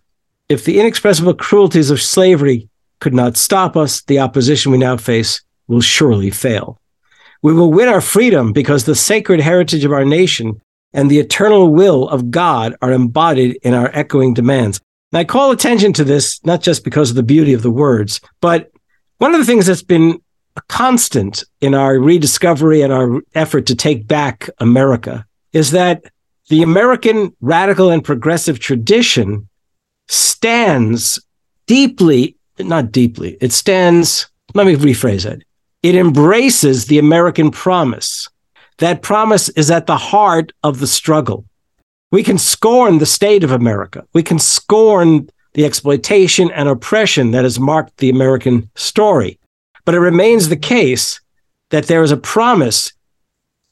If 0.50 0.64
the 0.64 0.80
inexpressible 0.80 1.35
cruelties 1.35 1.90
of 1.90 2.02
slavery 2.02 2.69
could 2.99 3.14
not 3.14 3.37
stop 3.37 3.76
us, 3.76 4.02
the 4.02 4.19
opposition 4.19 4.73
we 4.73 4.78
now 4.78 4.97
face 4.97 5.40
will 5.69 5.80
surely 5.80 6.30
fail. 6.30 6.80
We 7.40 7.54
will 7.54 7.73
win 7.73 7.88
our 7.88 8.00
freedom 8.00 8.52
because 8.52 8.85
the 8.85 8.97
sacred 8.97 9.38
heritage 9.38 9.85
of 9.85 9.92
our 9.92 10.04
nation 10.04 10.61
and 10.92 11.09
the 11.09 11.21
eternal 11.21 11.73
will 11.73 12.09
of 12.09 12.33
God 12.33 12.75
are 12.83 12.90
embodied 12.90 13.61
in 13.62 13.75
our 13.75 13.92
echoing 13.95 14.35
demands. 14.35 14.80
And 15.12 15.21
I 15.21 15.25
call 15.25 15.52
attention 15.52 15.92
to 15.92 16.02
this 16.02 16.45
not 16.45 16.62
just 16.62 16.83
because 16.83 17.11
of 17.11 17.16
the 17.16 17.23
beauty 17.23 17.52
of 17.52 17.62
the 17.62 17.71
words, 17.71 18.21
but 18.40 18.73
one 19.19 19.33
of 19.33 19.38
the 19.38 19.47
things 19.47 19.66
that's 19.66 19.85
been 19.85 20.21
a 20.57 20.62
constant 20.62 21.45
in 21.61 21.76
our 21.76 21.97
rediscovery 21.97 22.83
and 22.83 22.92
our 22.92 23.21
effort 23.37 23.66
to 23.66 23.76
take 23.76 24.09
back 24.09 24.50
America 24.59 25.25
is 25.52 25.71
that 25.71 26.07
the 26.49 26.64
American 26.64 27.37
radical 27.40 27.90
and 27.90 28.02
progressive 28.02 28.59
tradition 28.59 29.49
stands 30.11 31.25
deeply, 31.67 32.37
not 32.59 32.93
deeply, 32.93 33.37
it 33.40 33.52
stands, 33.52 34.29
let 34.55 34.67
me 34.67 34.75
rephrase 34.75 35.25
it. 35.25 35.43
It 35.83 35.95
embraces 35.95 36.87
the 36.87 36.99
American 36.99 37.50
promise. 37.50 38.29
That 38.79 39.02
promise 39.02 39.49
is 39.50 39.71
at 39.71 39.87
the 39.87 39.97
heart 39.97 40.52
of 40.62 40.81
the 40.81 40.87
struggle. 40.87 41.45
We 42.11 42.23
can 42.23 42.38
scorn 42.38 42.99
the 42.99 43.07
state 43.07 43.45
of 43.45 43.52
America. 43.52 44.05
We 44.12 44.23
can 44.23 44.38
scorn 44.38 45.31
the 45.52 45.64
exploitation 45.64 46.50
and 46.50 46.69
oppression 46.69 47.31
that 47.31 47.45
has 47.45 47.61
marked 47.61 47.97
the 47.99 48.11
American 48.11 48.69
story. 48.75 49.38
But 49.85 49.95
it 49.95 50.00
remains 50.00 50.49
the 50.49 50.57
case 50.57 51.21
that 51.71 51.87
there 51.87 52.02
is 52.02 52.11
a 52.11 52.17
promise 52.17 52.93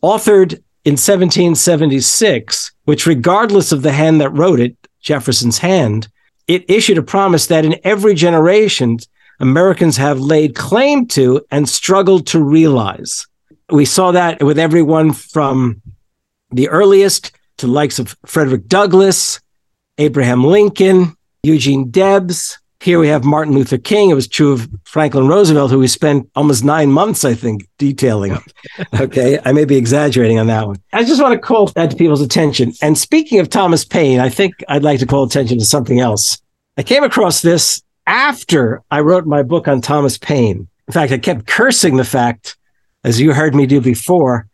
authored 0.02 0.52
in 0.84 0.92
1776, 0.92 2.72
which, 2.84 3.06
regardless 3.06 3.72
of 3.72 3.82
the 3.82 3.92
hand 3.92 4.20
that 4.20 4.30
wrote 4.30 4.60
it, 4.60 4.76
Jefferson's 5.00 5.58
hand, 5.58 6.08
it 6.48 6.68
issued 6.68 6.98
a 6.98 7.02
promise 7.02 7.46
that 7.46 7.64
in 7.64 7.76
every 7.84 8.14
generation, 8.14 8.98
Americans 9.38 9.98
have 9.98 10.18
laid 10.18 10.56
claim 10.56 11.06
to 11.06 11.42
and 11.50 11.68
struggled 11.68 12.26
to 12.28 12.42
realize. 12.42 13.26
We 13.70 13.84
saw 13.84 14.12
that 14.12 14.42
with 14.42 14.58
everyone 14.58 15.12
from 15.12 15.82
the 16.50 16.68
earliest 16.70 17.32
to 17.58 17.66
likes 17.66 17.98
of 17.98 18.16
Frederick 18.24 18.66
Douglass, 18.66 19.40
Abraham 19.98 20.42
Lincoln, 20.42 21.14
Eugene 21.42 21.90
Debs, 21.90 22.58
here 22.80 23.00
we 23.00 23.08
have 23.08 23.24
Martin 23.24 23.54
Luther 23.54 23.78
King. 23.78 24.10
It 24.10 24.14
was 24.14 24.28
true 24.28 24.52
of 24.52 24.68
Franklin 24.84 25.26
Roosevelt, 25.26 25.70
who 25.70 25.80
we 25.80 25.88
spent 25.88 26.30
almost 26.36 26.64
nine 26.64 26.92
months, 26.92 27.24
I 27.24 27.34
think, 27.34 27.68
detailing. 27.76 28.38
okay. 29.00 29.38
I 29.44 29.52
may 29.52 29.64
be 29.64 29.76
exaggerating 29.76 30.38
on 30.38 30.46
that 30.46 30.66
one. 30.66 30.76
I 30.92 31.02
just 31.04 31.20
want 31.20 31.32
to 31.32 31.40
call 31.40 31.66
that 31.66 31.90
to 31.90 31.96
people's 31.96 32.20
attention. 32.20 32.72
And 32.80 32.96
speaking 32.96 33.40
of 33.40 33.50
Thomas 33.50 33.84
Paine, 33.84 34.20
I 34.20 34.28
think 34.28 34.54
I'd 34.68 34.84
like 34.84 35.00
to 35.00 35.06
call 35.06 35.24
attention 35.24 35.58
to 35.58 35.64
something 35.64 35.98
else. 35.98 36.40
I 36.76 36.84
came 36.84 37.02
across 37.02 37.42
this 37.42 37.82
after 38.06 38.80
I 38.92 39.00
wrote 39.00 39.26
my 39.26 39.42
book 39.42 39.66
on 39.66 39.80
Thomas 39.80 40.16
Paine. 40.16 40.68
In 40.86 40.92
fact, 40.92 41.12
I 41.12 41.18
kept 41.18 41.46
cursing 41.46 41.96
the 41.96 42.04
fact, 42.04 42.56
as 43.02 43.20
you 43.20 43.34
heard 43.34 43.56
me 43.56 43.66
do 43.66 43.80
before, 43.80 44.46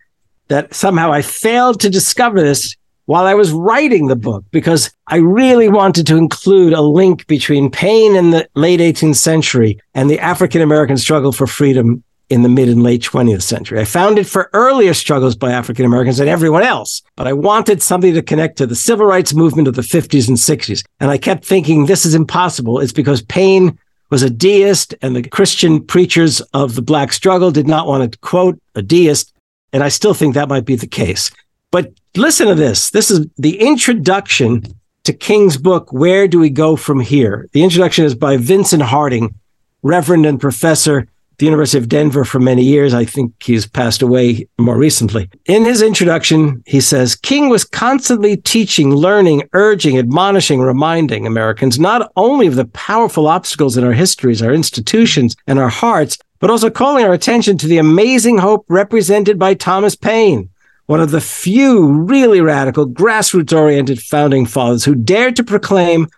that 0.49 0.75
somehow 0.75 1.13
I 1.13 1.21
failed 1.21 1.81
to 1.81 1.91
discover 1.91 2.41
this 2.41 2.75
while 3.07 3.27
I 3.27 3.35
was 3.35 3.53
writing 3.53 4.07
the 4.07 4.17
book 4.17 4.45
because 4.51 4.91
I 5.09 5.17
really 5.17 5.69
wanted 5.69 6.07
to 6.09 6.17
include 6.17 6.73
a 6.73 6.81
link 6.81 7.27
between 7.27 7.71
Paine 7.71 8.17
in 8.17 8.31
the 8.31 8.49
late 8.55 8.81
18th 8.81 9.17
century 9.17 9.79
and 9.95 10.09
the 10.09 10.21
African 10.21 10.63
American 10.63 10.97
struggle 10.97 11.33
for 11.33 11.47
freedom 11.47 12.03
in 12.31 12.43
the 12.43 12.49
mid 12.49 12.69
and 12.69 12.83
late 12.83 13.03
20th 13.03 13.43
century. 13.43 13.81
I 13.81 13.85
found 13.85 14.19
it 14.19 14.27
for 14.27 14.49
earlier 14.55 14.95
struggles 14.95 15.37
by 15.37 15.53
African 15.53 15.85
Americans 15.85 16.21
and 16.21 16.29
everyone 16.29 16.63
else, 16.63 17.03
but 17.17 17.27
I 17.27 17.33
wanted 17.33 17.83
something 17.83 18.15
to 18.15 18.23
connect 18.23 18.57
to 18.59 18.67
the 18.67 18.75
civil 18.75 19.07
rights 19.07 19.35
movement 19.35 19.69
of 19.69 19.75
the 19.75 19.83
50s 19.83 20.29
and 20.29 20.37
60s. 20.37 20.85
And 21.01 21.11
I 21.11 21.19
kept 21.19 21.45
thinking 21.45 21.87
this 21.87 22.07
is 22.07 22.15
impossible. 22.15 22.81
It's 22.81 22.93
because 22.93 23.23
Paine 23.23 23.79
was 24.11 24.23
a 24.23 24.31
deist 24.31 24.95
and 25.03 25.15
the 25.15 25.29
Christian 25.29 25.85
preachers 25.85 26.41
of 26.53 26.75
the 26.77 26.83
black 26.83 27.13
struggle 27.13 27.51
did 27.51 27.67
not 27.67 27.87
want 27.87 28.11
to 28.11 28.19
quote 28.19 28.59
a 28.75 28.83
deist. 28.83 29.33
And 29.73 29.83
I 29.83 29.89
still 29.89 30.15
think 30.15 30.35
that 30.35 30.49
might 30.49 30.65
be 30.65 30.77
the 30.77 30.87
case. 30.87 31.31
But 31.75 31.93
listen 32.15 32.47
to 32.47 32.55
this. 32.55 32.91
This 32.91 33.11
is 33.11 33.27
the 33.37 33.61
introduction 33.61 34.63
to 35.03 35.13
King's 35.13 35.57
book, 35.57 35.93
Where 35.93 36.29
Do 36.29 36.39
We 36.39 36.49
Go 36.49 36.77
From 36.77 37.01
Here? 37.01 37.49
The 37.51 37.65
introduction 37.65 38.05
is 38.05 38.15
by 38.15 38.37
Vincent 38.37 38.81
Harding, 38.81 39.35
Reverend 39.83 40.25
and 40.25 40.41
Professor 40.41 40.99
at 40.99 41.39
the 41.39 41.47
University 41.47 41.79
of 41.79 41.89
Denver 41.89 42.25
for 42.25 42.39
many 42.39 42.63
years. 42.63 42.95
I 42.95 43.05
think 43.05 43.43
he's 43.43 43.67
passed 43.67 44.03
away 44.03 44.47
more 44.57 44.77
recently. 44.77 45.29
In 45.47 45.65
his 45.65 45.83
introduction, 45.83 46.63
he 46.65 46.81
says 46.81 47.17
King 47.17 47.49
was 47.49 47.65
constantly 47.65 48.37
teaching, 48.37 48.95
learning, 48.95 49.43
urging, 49.53 49.99
admonishing, 49.99 50.61
reminding 50.61 51.27
Americans 51.27 51.81
not 51.81 52.13
only 52.15 52.47
of 52.47 52.55
the 52.55 52.67
powerful 52.67 53.27
obstacles 53.27 53.77
in 53.77 53.83
our 53.83 53.95
histories, 53.95 54.43
our 54.43 54.55
institutions, 54.55 55.35
and 55.49 55.59
our 55.59 55.71
hearts, 55.71 56.19
but 56.39 56.51
also 56.51 56.71
calling 56.71 57.05
our 57.05 57.15
attention 57.15 57.59
to 57.59 57.67
the 57.67 57.79
amazing 57.79 58.39
hope 58.39 58.65
represented 58.69 59.41
by 59.41 59.55
Thomas 59.55 59.97
Paine 59.97 60.51
one 60.87 61.01
of 61.01 61.11
the 61.11 61.21
few 61.21 61.87
really 61.87 62.41
radical, 62.41 62.89
grassroots 62.89 63.57
oriented 63.57 64.03
founding 64.03 64.47
fathers 64.47 64.85
who 64.85 64.95
dared 64.95 65.37
to 65.37 65.45
proclaim, 65.45 66.09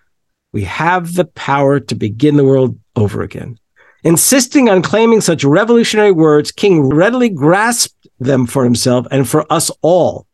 We 0.52 0.64
have 0.64 1.14
the 1.14 1.24
power 1.24 1.78
to 1.80 1.94
begin 1.94 2.36
the 2.36 2.44
world 2.44 2.78
over 2.96 3.22
again. 3.22 3.58
Insisting 4.02 4.68
on 4.68 4.82
claiming 4.82 5.20
such 5.20 5.44
revolutionary 5.44 6.12
words, 6.12 6.52
King 6.52 6.88
readily 6.88 7.28
grasped 7.28 8.06
them 8.18 8.46
for 8.46 8.64
himself 8.64 9.06
and 9.10 9.28
for 9.28 9.50
us 9.52 9.70
all. 9.82 10.26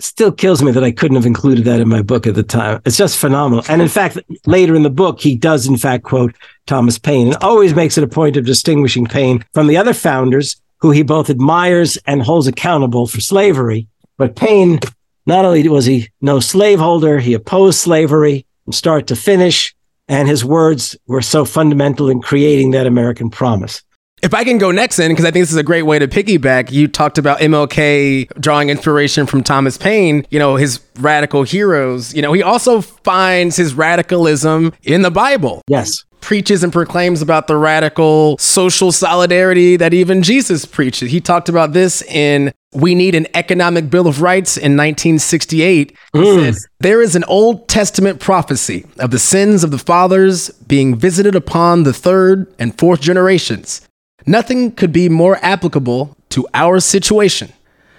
Still 0.00 0.32
kills 0.32 0.62
me 0.62 0.72
that 0.72 0.84
I 0.84 0.90
couldn't 0.90 1.14
have 1.14 1.26
included 1.26 1.64
that 1.66 1.80
in 1.80 1.88
my 1.88 2.02
book 2.02 2.26
at 2.26 2.34
the 2.34 2.42
time. 2.42 2.82
It's 2.84 2.96
just 2.96 3.16
phenomenal. 3.16 3.64
And 3.68 3.80
in 3.80 3.88
fact, 3.88 4.18
later 4.44 4.74
in 4.74 4.82
the 4.82 4.90
book, 4.90 5.20
he 5.20 5.36
does, 5.36 5.66
in 5.66 5.76
fact, 5.76 6.04
quote 6.04 6.34
Thomas 6.66 6.98
Paine 6.98 7.28
and 7.28 7.36
always 7.36 7.74
makes 7.74 7.96
it 7.96 8.04
a 8.04 8.08
point 8.08 8.36
of 8.36 8.44
distinguishing 8.44 9.06
Paine 9.06 9.44
from 9.54 9.66
the 9.66 9.76
other 9.76 9.94
founders 9.94 10.60
who 10.78 10.90
he 10.90 11.02
both 11.02 11.30
admires 11.30 11.96
and 12.06 12.22
holds 12.22 12.46
accountable 12.46 13.06
for 13.06 13.20
slavery. 13.20 13.88
But 14.16 14.36
Paine, 14.36 14.80
not 15.26 15.44
only 15.44 15.66
was 15.68 15.86
he 15.86 16.08
no 16.20 16.40
slaveholder, 16.40 17.18
he 17.18 17.34
opposed 17.34 17.78
slavery 17.78 18.46
from 18.64 18.72
start 18.72 19.06
to 19.08 19.16
finish, 19.16 19.74
and 20.08 20.28
his 20.28 20.44
words 20.44 20.96
were 21.06 21.22
so 21.22 21.44
fundamental 21.44 22.10
in 22.10 22.20
creating 22.20 22.72
that 22.72 22.86
American 22.86 23.30
promise. 23.30 23.82
If 24.24 24.32
I 24.32 24.42
can 24.42 24.56
go 24.56 24.70
next 24.70 24.98
in, 24.98 25.12
because 25.12 25.26
I 25.26 25.30
think 25.30 25.42
this 25.42 25.50
is 25.50 25.58
a 25.58 25.62
great 25.62 25.82
way 25.82 25.98
to 25.98 26.08
piggyback, 26.08 26.72
you 26.72 26.88
talked 26.88 27.18
about 27.18 27.40
MLK 27.40 28.40
drawing 28.40 28.70
inspiration 28.70 29.26
from 29.26 29.42
Thomas 29.42 29.76
Paine, 29.76 30.26
you 30.30 30.38
know, 30.38 30.56
his 30.56 30.80
radical 30.98 31.42
heroes. 31.42 32.14
You 32.14 32.22
know, 32.22 32.32
he 32.32 32.42
also 32.42 32.80
finds 32.80 33.54
his 33.56 33.74
radicalism 33.74 34.72
in 34.82 35.02
the 35.02 35.10
Bible. 35.10 35.60
Yes 35.68 36.04
preaches 36.24 36.64
and 36.64 36.72
proclaims 36.72 37.20
about 37.20 37.48
the 37.48 37.56
radical 37.56 38.38
social 38.38 38.90
solidarity 38.90 39.76
that 39.76 39.92
even 39.92 40.22
Jesus 40.22 40.64
preaches. 40.64 41.10
He 41.10 41.20
talked 41.20 41.50
about 41.50 41.74
this 41.74 42.00
in 42.00 42.50
We 42.72 42.94
Need 42.94 43.14
an 43.14 43.26
Economic 43.34 43.90
Bill 43.90 44.06
of 44.06 44.22
Rights 44.22 44.56
in 44.56 44.72
1968. 44.74 45.90
He 46.14 46.18
mm. 46.18 46.54
said, 46.54 46.62
There 46.80 47.02
is 47.02 47.14
an 47.14 47.24
Old 47.24 47.68
Testament 47.68 48.20
prophecy 48.20 48.86
of 48.98 49.10
the 49.10 49.18
sins 49.18 49.62
of 49.62 49.70
the 49.70 49.78
fathers 49.78 50.48
being 50.66 50.96
visited 50.96 51.34
upon 51.34 51.82
the 51.82 51.92
third 51.92 52.50
and 52.58 52.76
fourth 52.78 53.02
generations. 53.02 53.86
Nothing 54.26 54.72
could 54.72 54.92
be 54.92 55.08
more 55.08 55.38
applicable 55.42 56.16
to 56.30 56.46
our 56.54 56.80
situation. 56.80 57.52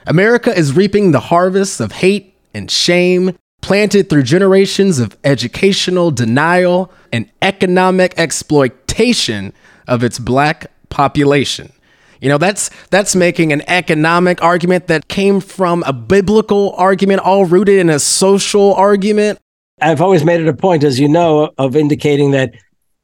America 0.07 0.55
is 0.55 0.75
reaping 0.75 1.11
the 1.11 1.19
harvest 1.19 1.79
of 1.79 1.91
hate 1.91 2.35
and 2.53 2.69
shame 2.69 3.37
planted 3.61 4.09
through 4.09 4.23
generations 4.23 4.99
of 4.99 5.17
educational 5.23 6.11
denial 6.11 6.91
and 7.11 7.29
economic 7.41 8.13
exploitation 8.17 9.53
of 9.87 10.03
its 10.03 10.19
black 10.19 10.71
population. 10.89 11.71
You 12.21 12.29
know, 12.29 12.37
that's 12.37 12.69
that's 12.89 13.15
making 13.15 13.51
an 13.51 13.61
economic 13.67 14.41
argument 14.41 14.87
that 14.87 15.07
came 15.07 15.39
from 15.39 15.83
a 15.85 15.93
biblical 15.93 16.73
argument 16.77 17.21
all 17.21 17.45
rooted 17.45 17.79
in 17.79 17.89
a 17.89 17.99
social 17.99 18.73
argument. 18.75 19.39
I've 19.81 20.01
always 20.01 20.23
made 20.23 20.39
it 20.39 20.47
a 20.47 20.53
point 20.53 20.83
as 20.83 20.99
you 20.99 21.09
know 21.09 21.51
of 21.57 21.75
indicating 21.75 22.31
that 22.31 22.53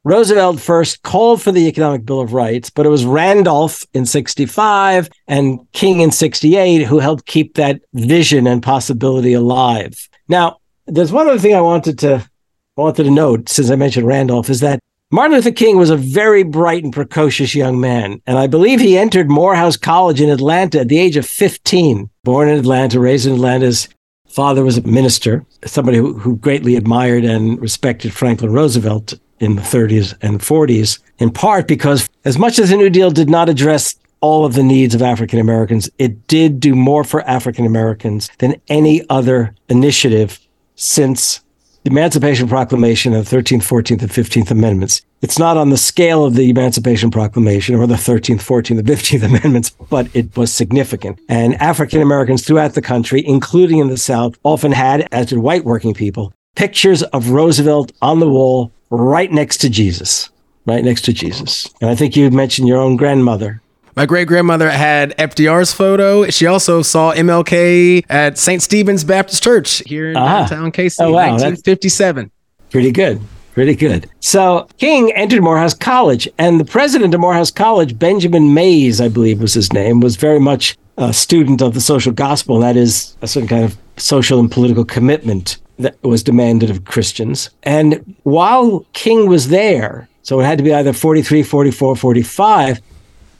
Roosevelt 0.04 0.60
first 0.60 1.02
called 1.02 1.40
for 1.40 1.52
the 1.52 1.68
Economic 1.68 2.04
Bill 2.04 2.20
of 2.20 2.32
Rights, 2.32 2.70
but 2.70 2.86
it 2.86 2.88
was 2.88 3.04
Randolph 3.04 3.86
in 3.94 4.04
65 4.04 5.08
and 5.28 5.60
King 5.72 6.00
in 6.00 6.10
68 6.10 6.82
who 6.82 6.98
helped 6.98 7.26
keep 7.26 7.54
that 7.54 7.80
vision 7.94 8.48
and 8.48 8.62
possibility 8.62 9.32
alive. 9.32 10.08
Now, 10.28 10.58
there's 10.86 11.12
one 11.12 11.28
other 11.28 11.38
thing 11.38 11.54
I 11.54 11.60
wanted 11.60 12.00
to 12.00 12.28
wanted 12.76 13.04
to 13.04 13.10
note 13.10 13.48
since 13.48 13.70
I 13.70 13.76
mentioned 13.76 14.06
Randolph 14.06 14.50
is 14.50 14.60
that 14.60 14.80
Martin 15.12 15.36
Luther 15.36 15.52
King 15.52 15.76
was 15.76 15.90
a 15.90 15.96
very 15.96 16.42
bright 16.42 16.82
and 16.82 16.92
precocious 16.92 17.54
young 17.54 17.78
man, 17.78 18.20
and 18.26 18.38
I 18.38 18.46
believe 18.46 18.80
he 18.80 18.96
entered 18.96 19.30
Morehouse 19.30 19.76
College 19.76 20.22
in 20.22 20.30
Atlanta 20.30 20.80
at 20.80 20.88
the 20.88 20.98
age 20.98 21.18
of 21.18 21.26
15. 21.26 22.08
Born 22.24 22.48
in 22.48 22.58
Atlanta, 22.58 22.98
raised 22.98 23.26
in 23.26 23.34
Atlanta, 23.34 23.66
his 23.66 23.88
father 24.26 24.64
was 24.64 24.78
a 24.78 24.82
minister, 24.82 25.44
somebody 25.66 25.98
who, 25.98 26.14
who 26.14 26.36
greatly 26.36 26.76
admired 26.76 27.24
and 27.24 27.60
respected 27.60 28.14
Franklin 28.14 28.52
Roosevelt 28.52 29.12
in 29.42 29.56
the 29.56 29.62
30s 29.62 30.14
and 30.22 30.40
40s, 30.40 31.00
in 31.18 31.30
part 31.30 31.66
because 31.66 32.08
as 32.24 32.38
much 32.38 32.58
as 32.58 32.70
the 32.70 32.76
New 32.76 32.90
Deal 32.90 33.10
did 33.10 33.28
not 33.28 33.48
address 33.48 33.96
all 34.20 34.44
of 34.44 34.54
the 34.54 34.62
needs 34.62 34.94
of 34.94 35.02
African 35.02 35.40
Americans, 35.40 35.90
it 35.98 36.28
did 36.28 36.60
do 36.60 36.74
more 36.74 37.02
for 37.02 37.28
African 37.28 37.66
Americans 37.66 38.30
than 38.38 38.54
any 38.68 39.02
other 39.10 39.54
initiative 39.68 40.38
since 40.76 41.40
the 41.82 41.90
Emancipation 41.90 42.48
Proclamation 42.48 43.12
of 43.12 43.28
the 43.28 43.36
13th, 43.36 43.62
14th, 43.62 44.02
and 44.02 44.10
15th 44.10 44.50
Amendments. 44.52 45.02
It's 45.20 45.38
not 45.38 45.56
on 45.56 45.70
the 45.70 45.76
scale 45.76 46.24
of 46.24 46.34
the 46.34 46.48
Emancipation 46.48 47.10
Proclamation 47.10 47.74
or 47.74 47.88
the 47.88 47.94
13th, 47.94 48.36
14th, 48.36 48.78
and 48.78 48.86
15th 48.86 49.22
Amendments, 49.38 49.70
but 49.90 50.06
it 50.14 50.36
was 50.36 50.54
significant. 50.54 51.18
And 51.28 51.60
African 51.60 52.00
Americans 52.00 52.46
throughout 52.46 52.74
the 52.74 52.82
country, 52.82 53.26
including 53.26 53.78
in 53.78 53.88
the 53.88 53.96
South, 53.96 54.38
often 54.44 54.70
had, 54.70 55.08
as 55.10 55.26
did 55.26 55.38
white 55.38 55.64
working 55.64 55.94
people, 55.94 56.32
pictures 56.54 57.02
of 57.02 57.30
Roosevelt 57.30 57.90
on 58.00 58.20
the 58.20 58.28
wall 58.28 58.70
right 58.92 59.30
next 59.30 59.58
to 59.58 59.70
Jesus. 59.70 60.30
Right 60.64 60.84
next 60.84 61.02
to 61.06 61.12
Jesus. 61.12 61.68
And 61.80 61.90
I 61.90 61.96
think 61.96 62.14
you 62.14 62.30
mentioned 62.30 62.68
your 62.68 62.78
own 62.78 62.96
grandmother 62.96 63.62
my 63.94 64.06
great 64.06 64.26
grandmother 64.26 64.70
had 64.70 65.16
FDR's 65.18 65.72
photo. 65.72 66.28
She 66.30 66.46
also 66.46 66.82
saw 66.82 67.12
MLK 67.12 68.04
at 68.08 68.38
St. 68.38 68.62
Stephen's 68.62 69.04
Baptist 69.04 69.42
Church 69.42 69.82
here 69.86 70.10
in 70.10 70.16
ah. 70.16 70.40
downtown 70.40 70.72
KC, 70.72 70.96
oh, 71.00 71.12
wow. 71.12 71.32
1957. 71.32 72.30
That's 72.58 72.70
pretty 72.70 72.90
good. 72.90 73.20
Pretty 73.52 73.74
good. 73.74 74.08
So 74.20 74.66
King 74.78 75.12
entered 75.12 75.42
Morehouse 75.42 75.74
College, 75.74 76.26
and 76.38 76.58
the 76.58 76.64
president 76.64 77.12
of 77.12 77.20
Morehouse 77.20 77.50
College, 77.50 77.98
Benjamin 77.98 78.54
Mays, 78.54 78.98
I 78.98 79.08
believe 79.08 79.42
was 79.42 79.52
his 79.52 79.74
name, 79.74 80.00
was 80.00 80.16
very 80.16 80.40
much 80.40 80.78
a 80.96 81.12
student 81.12 81.60
of 81.60 81.74
the 81.74 81.80
social 81.82 82.12
gospel. 82.12 82.56
And 82.56 82.64
that 82.64 82.80
is 82.80 83.14
a 83.20 83.26
certain 83.26 83.48
kind 83.48 83.64
of 83.64 83.76
social 83.98 84.40
and 84.40 84.50
political 84.50 84.86
commitment 84.86 85.58
that 85.78 86.02
was 86.02 86.22
demanded 86.22 86.70
of 86.70 86.84
Christians. 86.84 87.50
And 87.62 88.16
while 88.22 88.86
King 88.92 89.28
was 89.28 89.48
there, 89.48 90.08
so 90.22 90.40
it 90.40 90.44
had 90.44 90.58
to 90.58 90.64
be 90.64 90.72
either 90.72 90.92
43, 90.92 91.42
44, 91.42 91.96
45, 91.96 92.80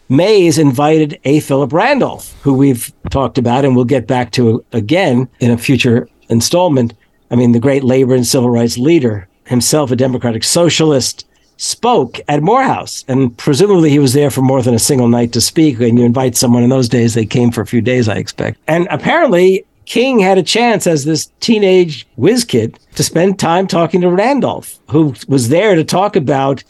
Mays 0.09 0.59
invited 0.59 1.19
A. 1.25 1.41
Philip 1.41 1.73
Randolph, 1.73 2.39
who 2.43 2.53
we've 2.53 2.93
talked 3.11 3.39
about 3.39 3.65
and 3.65 3.75
we'll 3.75 3.87
get 3.87 4.07
back 4.07 4.31
to 4.33 4.63
again 4.73 5.29
in 5.41 5.51
a 5.51 5.57
future 5.57 6.09
installment. 6.29 6.93
I 7.31 7.37
mean, 7.37 7.53
the 7.53 7.61
great 7.61 7.83
labor 7.83 8.15
and 8.15 8.27
civil 8.27 8.51
rights 8.51 8.77
leader, 8.77 9.27
himself 9.47 9.91
a 9.91 9.97
democratic 9.97 10.45
socialist, 10.45 11.25
spoke 11.57 12.21
at 12.29 12.43
Morehouse. 12.43 13.05
And 13.09 13.37
presumably 13.39 13.89
he 13.89 13.99
was 13.99 14.13
there 14.13 14.31
for 14.31 14.43
more 14.43 14.61
than 14.61 14.75
a 14.75 14.79
single 14.79 15.09
night 15.09 15.33
to 15.33 15.41
speak. 15.41 15.81
And 15.81 15.99
you 15.99 16.05
invite 16.05 16.37
someone 16.37 16.63
in 16.63 16.71
those 16.71 16.89
days, 16.89 17.15
they 17.15 17.25
came 17.25 17.51
for 17.51 17.61
a 17.61 17.67
few 17.67 17.81
days, 17.81 18.09
I 18.09 18.17
expect. 18.17 18.59
And 18.67 18.87
apparently, 18.91 19.65
King 19.85 20.19
had 20.21 20.39
a 20.39 20.43
chance 20.43 20.87
as 20.87 21.05
this 21.05 21.31
teenage 21.41 22.07
whiz 22.17 22.45
kid 22.45 22.79
to 22.95 23.03
spend 23.03 23.39
time 23.39 23.67
talking 23.67 24.01
to 24.01 24.11
Randolph, 24.11 24.79
who 24.91 25.15
was 25.29 25.49
there 25.49 25.75
to 25.75 25.85
talk 25.85 26.17
about 26.17 26.63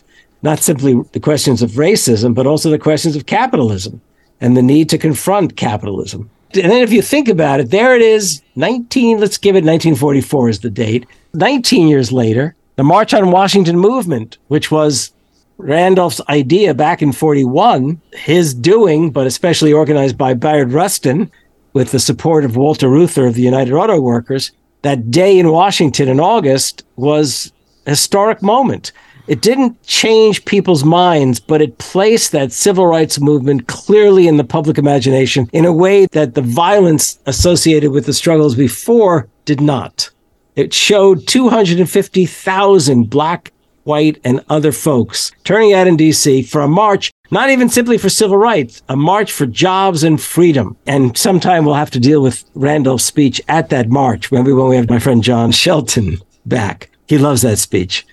not 0.43 0.59
simply 0.59 1.01
the 1.13 1.21
questions 1.21 1.63
of 1.63 1.73
racism, 1.73 2.35
but 2.35 2.47
also 2.47 2.71
the 2.71 2.79
questions 2.79 3.15
of 3.17 3.27
capitalism 3.27 4.01
and 4.41 4.57
the 4.57 4.63
need 4.63 4.89
to 4.91 4.99
confront 4.99 5.57
capitalism. 5.57 6.29
And 6.55 6.71
then 6.71 6.83
if 6.83 6.93
you 6.93 7.01
think 7.01 7.29
about 7.29 7.61
it, 7.61 7.71
there 7.71 7.95
it 7.95 8.03
is, 8.03 8.43
19, 8.57 9.19
let's 9.19 9.39
give 9.39 9.55
it 9.55 9.65
1944 9.65 10.49
as 10.49 10.61
the 10.61 10.71
date. 10.71 11.07
19 11.35 11.89
years 11.89 12.13
later, 12.13 12.55
the 12.77 12.83
March 12.83 13.15
on 13.15 13.31
Washington 13.31 13.79
movement, 13.79 14.39
which 14.49 14.71
was 14.71 15.13
Randolph's 15.59 16.21
idea 16.29 16.75
back 16.75 17.01
in 17.03 17.13
41, 17.13 18.01
his 18.13 18.53
doing, 18.53 19.11
but 19.11 19.27
especially 19.27 19.73
organized 19.73 20.19
by 20.19 20.35
Bayard 20.35 20.73
Rustin 20.73 21.31
with 21.73 21.93
the 21.93 21.99
support 21.99 22.45
of 22.45 22.57
Walter 22.57 22.89
Reuther 22.89 23.27
of 23.27 23.35
the 23.35 23.43
United 23.43 23.75
Auto 23.75 24.01
Workers, 24.01 24.53
that 24.83 25.11
day 25.11 25.39
in 25.39 25.53
Washington 25.53 26.09
in 26.09 26.21
August 26.21 26.85
was 26.97 27.53
a 27.87 27.91
historic 27.91 28.43
moment. 28.43 28.93
It 29.29 29.41
didn't 29.41 29.81
change 29.85 30.45
people's 30.45 30.85
minds, 30.85 31.39
but 31.39 31.63
it 31.63 31.79
placed 31.79 32.33
that 32.33 32.51
civil 32.51 32.87
rights 32.87 33.21
movement 33.21 33.69
clearly 33.69 34.27
in 34.27 34.37
the 34.37 34.45
public 34.45 34.79
imagination 34.79 35.49
in 35.53 35.65
a 35.65 35.73
way 35.73 36.07
that 36.07 36.35
the 36.35 36.43
violence 36.43 37.21
associated 37.27 37.93
with 37.93 38.07
the 38.07 38.13
struggles 38.13 38.57
before 38.57 39.29
did 39.45 39.61
not. 39.61 40.11
It 40.57 40.75
showed 40.75 41.27
250,000 41.29 43.09
black, 43.09 43.53
white, 43.85 44.21
and 44.25 44.45
other 44.49 44.73
folks 44.73 45.31
turning 45.45 45.73
out 45.73 45.87
in 45.87 45.97
DC 45.97 46.49
for 46.49 46.61
a 46.61 46.69
march, 46.69 47.13
not 47.33 47.49
even 47.49 47.71
simply 47.71 47.97
for 47.97 48.11
civil 48.11 48.37
rights, 48.37 48.83
a 48.91 48.95
march 48.95 49.33
for 49.33 49.47
jobs 49.47 50.05
and 50.05 50.21
freedom. 50.21 50.77
And 50.87 51.17
sometime 51.17 51.65
we'll 51.65 51.75
have 51.75 51.91
to 51.93 51.99
deal 51.99 52.23
with 52.23 52.45
Randolph's 52.55 53.07
speech 53.07 53.41
at 53.49 53.71
that 53.71 53.89
march, 53.89 54.31
maybe 54.31 54.53
when 54.53 54.69
we 54.69 54.77
have 54.77 54.91
my 54.91 54.99
friend 54.99 55.23
John 55.23 55.51
Shelton 55.51 56.19
back. 56.45 56.91
He 57.09 57.17
loves 57.17 57.41
that 57.41 57.57
speech. 57.57 58.07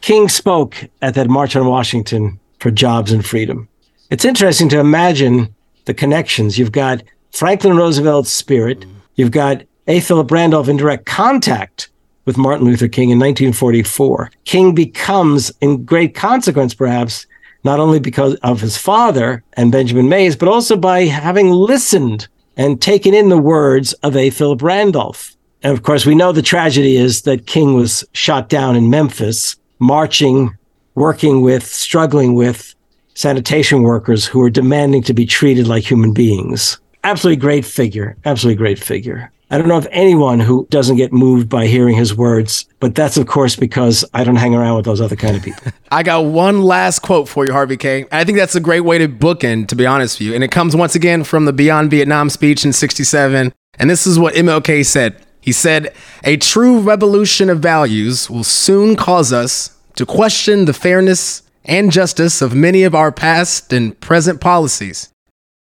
King 0.00 0.28
spoke 0.28 0.76
at 1.02 1.14
that 1.14 1.30
March 1.30 1.54
on 1.54 1.66
Washington 1.66 2.40
for 2.58 2.72
jobs 2.72 3.12
and 3.12 3.24
freedom. 3.24 3.68
It's 4.10 4.24
interesting 4.24 4.68
to 4.70 4.80
imagine 4.80 5.54
the 5.84 5.94
connections. 5.94 6.58
You've 6.58 6.72
got 6.72 7.02
Franklin 7.30 7.76
Roosevelt's 7.76 8.30
spirit. 8.30 8.84
You've 9.14 9.30
got 9.30 9.62
A. 9.86 10.00
Philip 10.00 10.30
Randolph 10.32 10.68
in 10.68 10.76
direct 10.76 11.06
contact 11.06 11.90
with 12.24 12.36
Martin 12.36 12.66
Luther 12.66 12.88
King 12.88 13.10
in 13.10 13.18
1944. 13.18 14.32
King 14.44 14.74
becomes, 14.74 15.52
in 15.60 15.84
great 15.84 16.14
consequence, 16.14 16.74
perhaps, 16.74 17.26
not 17.64 17.80
only 17.80 17.98
because 17.98 18.34
of 18.36 18.60
his 18.60 18.76
father 18.76 19.42
and 19.54 19.72
Benjamin 19.72 20.08
Mays, 20.08 20.36
but 20.36 20.48
also 20.48 20.76
by 20.76 21.06
having 21.06 21.50
listened 21.50 22.28
and 22.56 22.80
taken 22.80 23.14
in 23.14 23.30
the 23.30 23.38
words 23.38 23.92
of 23.94 24.16
A. 24.16 24.30
Philip 24.30 24.62
Randolph. 24.62 25.34
And 25.62 25.72
of 25.72 25.82
course, 25.82 26.06
we 26.06 26.14
know 26.14 26.30
the 26.30 26.42
tragedy 26.42 26.96
is 26.96 27.22
that 27.22 27.46
King 27.46 27.74
was 27.74 28.04
shot 28.12 28.48
down 28.48 28.76
in 28.76 28.90
Memphis, 28.90 29.56
marching, 29.78 30.56
working 30.94 31.40
with, 31.40 31.66
struggling 31.66 32.34
with 32.34 32.74
sanitation 33.14 33.82
workers 33.82 34.26
who 34.26 34.40
were 34.40 34.50
demanding 34.50 35.02
to 35.04 35.14
be 35.14 35.24
treated 35.24 35.66
like 35.66 35.90
human 35.90 36.12
beings. 36.12 36.78
Absolutely 37.02 37.40
great 37.40 37.64
figure. 37.64 38.16
Absolutely 38.24 38.56
great 38.56 38.78
figure. 38.78 39.30
I 39.54 39.58
don't 39.58 39.68
know 39.68 39.76
of 39.76 39.86
anyone 39.92 40.40
who 40.40 40.66
doesn't 40.68 40.96
get 40.96 41.12
moved 41.12 41.48
by 41.48 41.68
hearing 41.68 41.94
his 41.94 42.12
words, 42.12 42.66
but 42.80 42.96
that's 42.96 43.16
of 43.16 43.28
course 43.28 43.54
because 43.54 44.04
I 44.12 44.24
don't 44.24 44.34
hang 44.34 44.52
around 44.52 44.74
with 44.74 44.84
those 44.84 45.00
other 45.00 45.14
kind 45.14 45.36
of 45.36 45.44
people. 45.44 45.70
I 45.92 46.02
got 46.02 46.24
one 46.24 46.62
last 46.62 47.02
quote 47.02 47.28
for 47.28 47.46
you, 47.46 47.52
Harvey 47.52 47.76
Kaye. 47.76 48.04
I 48.10 48.24
think 48.24 48.36
that's 48.36 48.56
a 48.56 48.60
great 48.60 48.80
way 48.80 48.98
to 48.98 49.06
bookend, 49.06 49.68
to 49.68 49.76
be 49.76 49.86
honest 49.86 50.18
with 50.18 50.26
you. 50.26 50.34
And 50.34 50.42
it 50.42 50.50
comes 50.50 50.74
once 50.74 50.96
again 50.96 51.22
from 51.22 51.44
the 51.44 51.52
Beyond 51.52 51.92
Vietnam 51.92 52.30
speech 52.30 52.64
in 52.64 52.72
67. 52.72 53.52
And 53.78 53.88
this 53.88 54.08
is 54.08 54.18
what 54.18 54.34
MLK 54.34 54.84
said. 54.84 55.24
He 55.40 55.52
said, 55.52 55.94
A 56.24 56.36
true 56.36 56.80
revolution 56.80 57.48
of 57.48 57.60
values 57.60 58.28
will 58.28 58.42
soon 58.42 58.96
cause 58.96 59.32
us 59.32 59.78
to 59.94 60.04
question 60.04 60.64
the 60.64 60.72
fairness 60.72 61.42
and 61.64 61.92
justice 61.92 62.42
of 62.42 62.56
many 62.56 62.82
of 62.82 62.96
our 62.96 63.12
past 63.12 63.72
and 63.72 64.00
present 64.00 64.40
policies. 64.40 65.10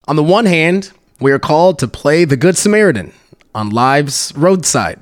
On 0.07 0.15
the 0.15 0.23
one 0.23 0.47
hand, 0.47 0.91
we 1.19 1.31
are 1.31 1.37
called 1.37 1.77
to 1.79 1.87
play 1.87 2.25
the 2.25 2.35
Good 2.35 2.57
Samaritan 2.57 3.13
on 3.55 3.71
life's 3.71 4.35
roadside, 4.35 4.99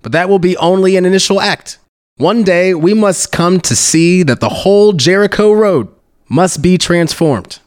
but 0.00 0.12
that 0.12 0.30
will 0.30 0.38
be 0.38 0.56
only 0.56 0.96
an 0.96 1.04
initial 1.04 1.40
act. 1.40 1.78
One 2.16 2.42
day, 2.44 2.74
we 2.74 2.94
must 2.94 3.30
come 3.30 3.60
to 3.60 3.76
see 3.76 4.22
that 4.22 4.40
the 4.40 4.48
whole 4.48 4.92
Jericho 4.92 5.52
Road 5.52 5.88
must 6.28 6.62
be 6.62 6.78
transformed 6.78 7.58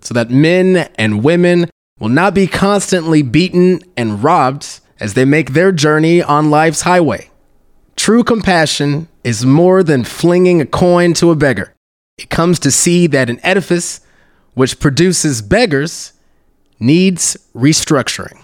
so 0.00 0.14
that 0.14 0.30
men 0.30 0.90
and 0.96 1.24
women 1.24 1.70
will 1.98 2.08
not 2.08 2.34
be 2.34 2.46
constantly 2.46 3.22
beaten 3.22 3.80
and 3.96 4.22
robbed 4.22 4.80
as 4.98 5.14
they 5.14 5.24
make 5.24 5.52
their 5.52 5.72
journey 5.72 6.22
on 6.22 6.50
life's 6.50 6.82
highway. 6.82 7.30
True 7.96 8.24
compassion 8.24 9.08
is 9.24 9.44
more 9.44 9.82
than 9.82 10.04
flinging 10.04 10.60
a 10.60 10.66
coin 10.66 11.12
to 11.14 11.30
a 11.30 11.36
beggar. 11.36 11.74
It 12.16 12.30
comes 12.30 12.58
to 12.60 12.70
see 12.70 13.06
that 13.08 13.30
an 13.30 13.40
edifice 13.42 14.00
which 14.54 14.80
produces 14.80 15.42
beggars 15.42 16.12
needs 16.78 17.36
restructuring. 17.54 18.40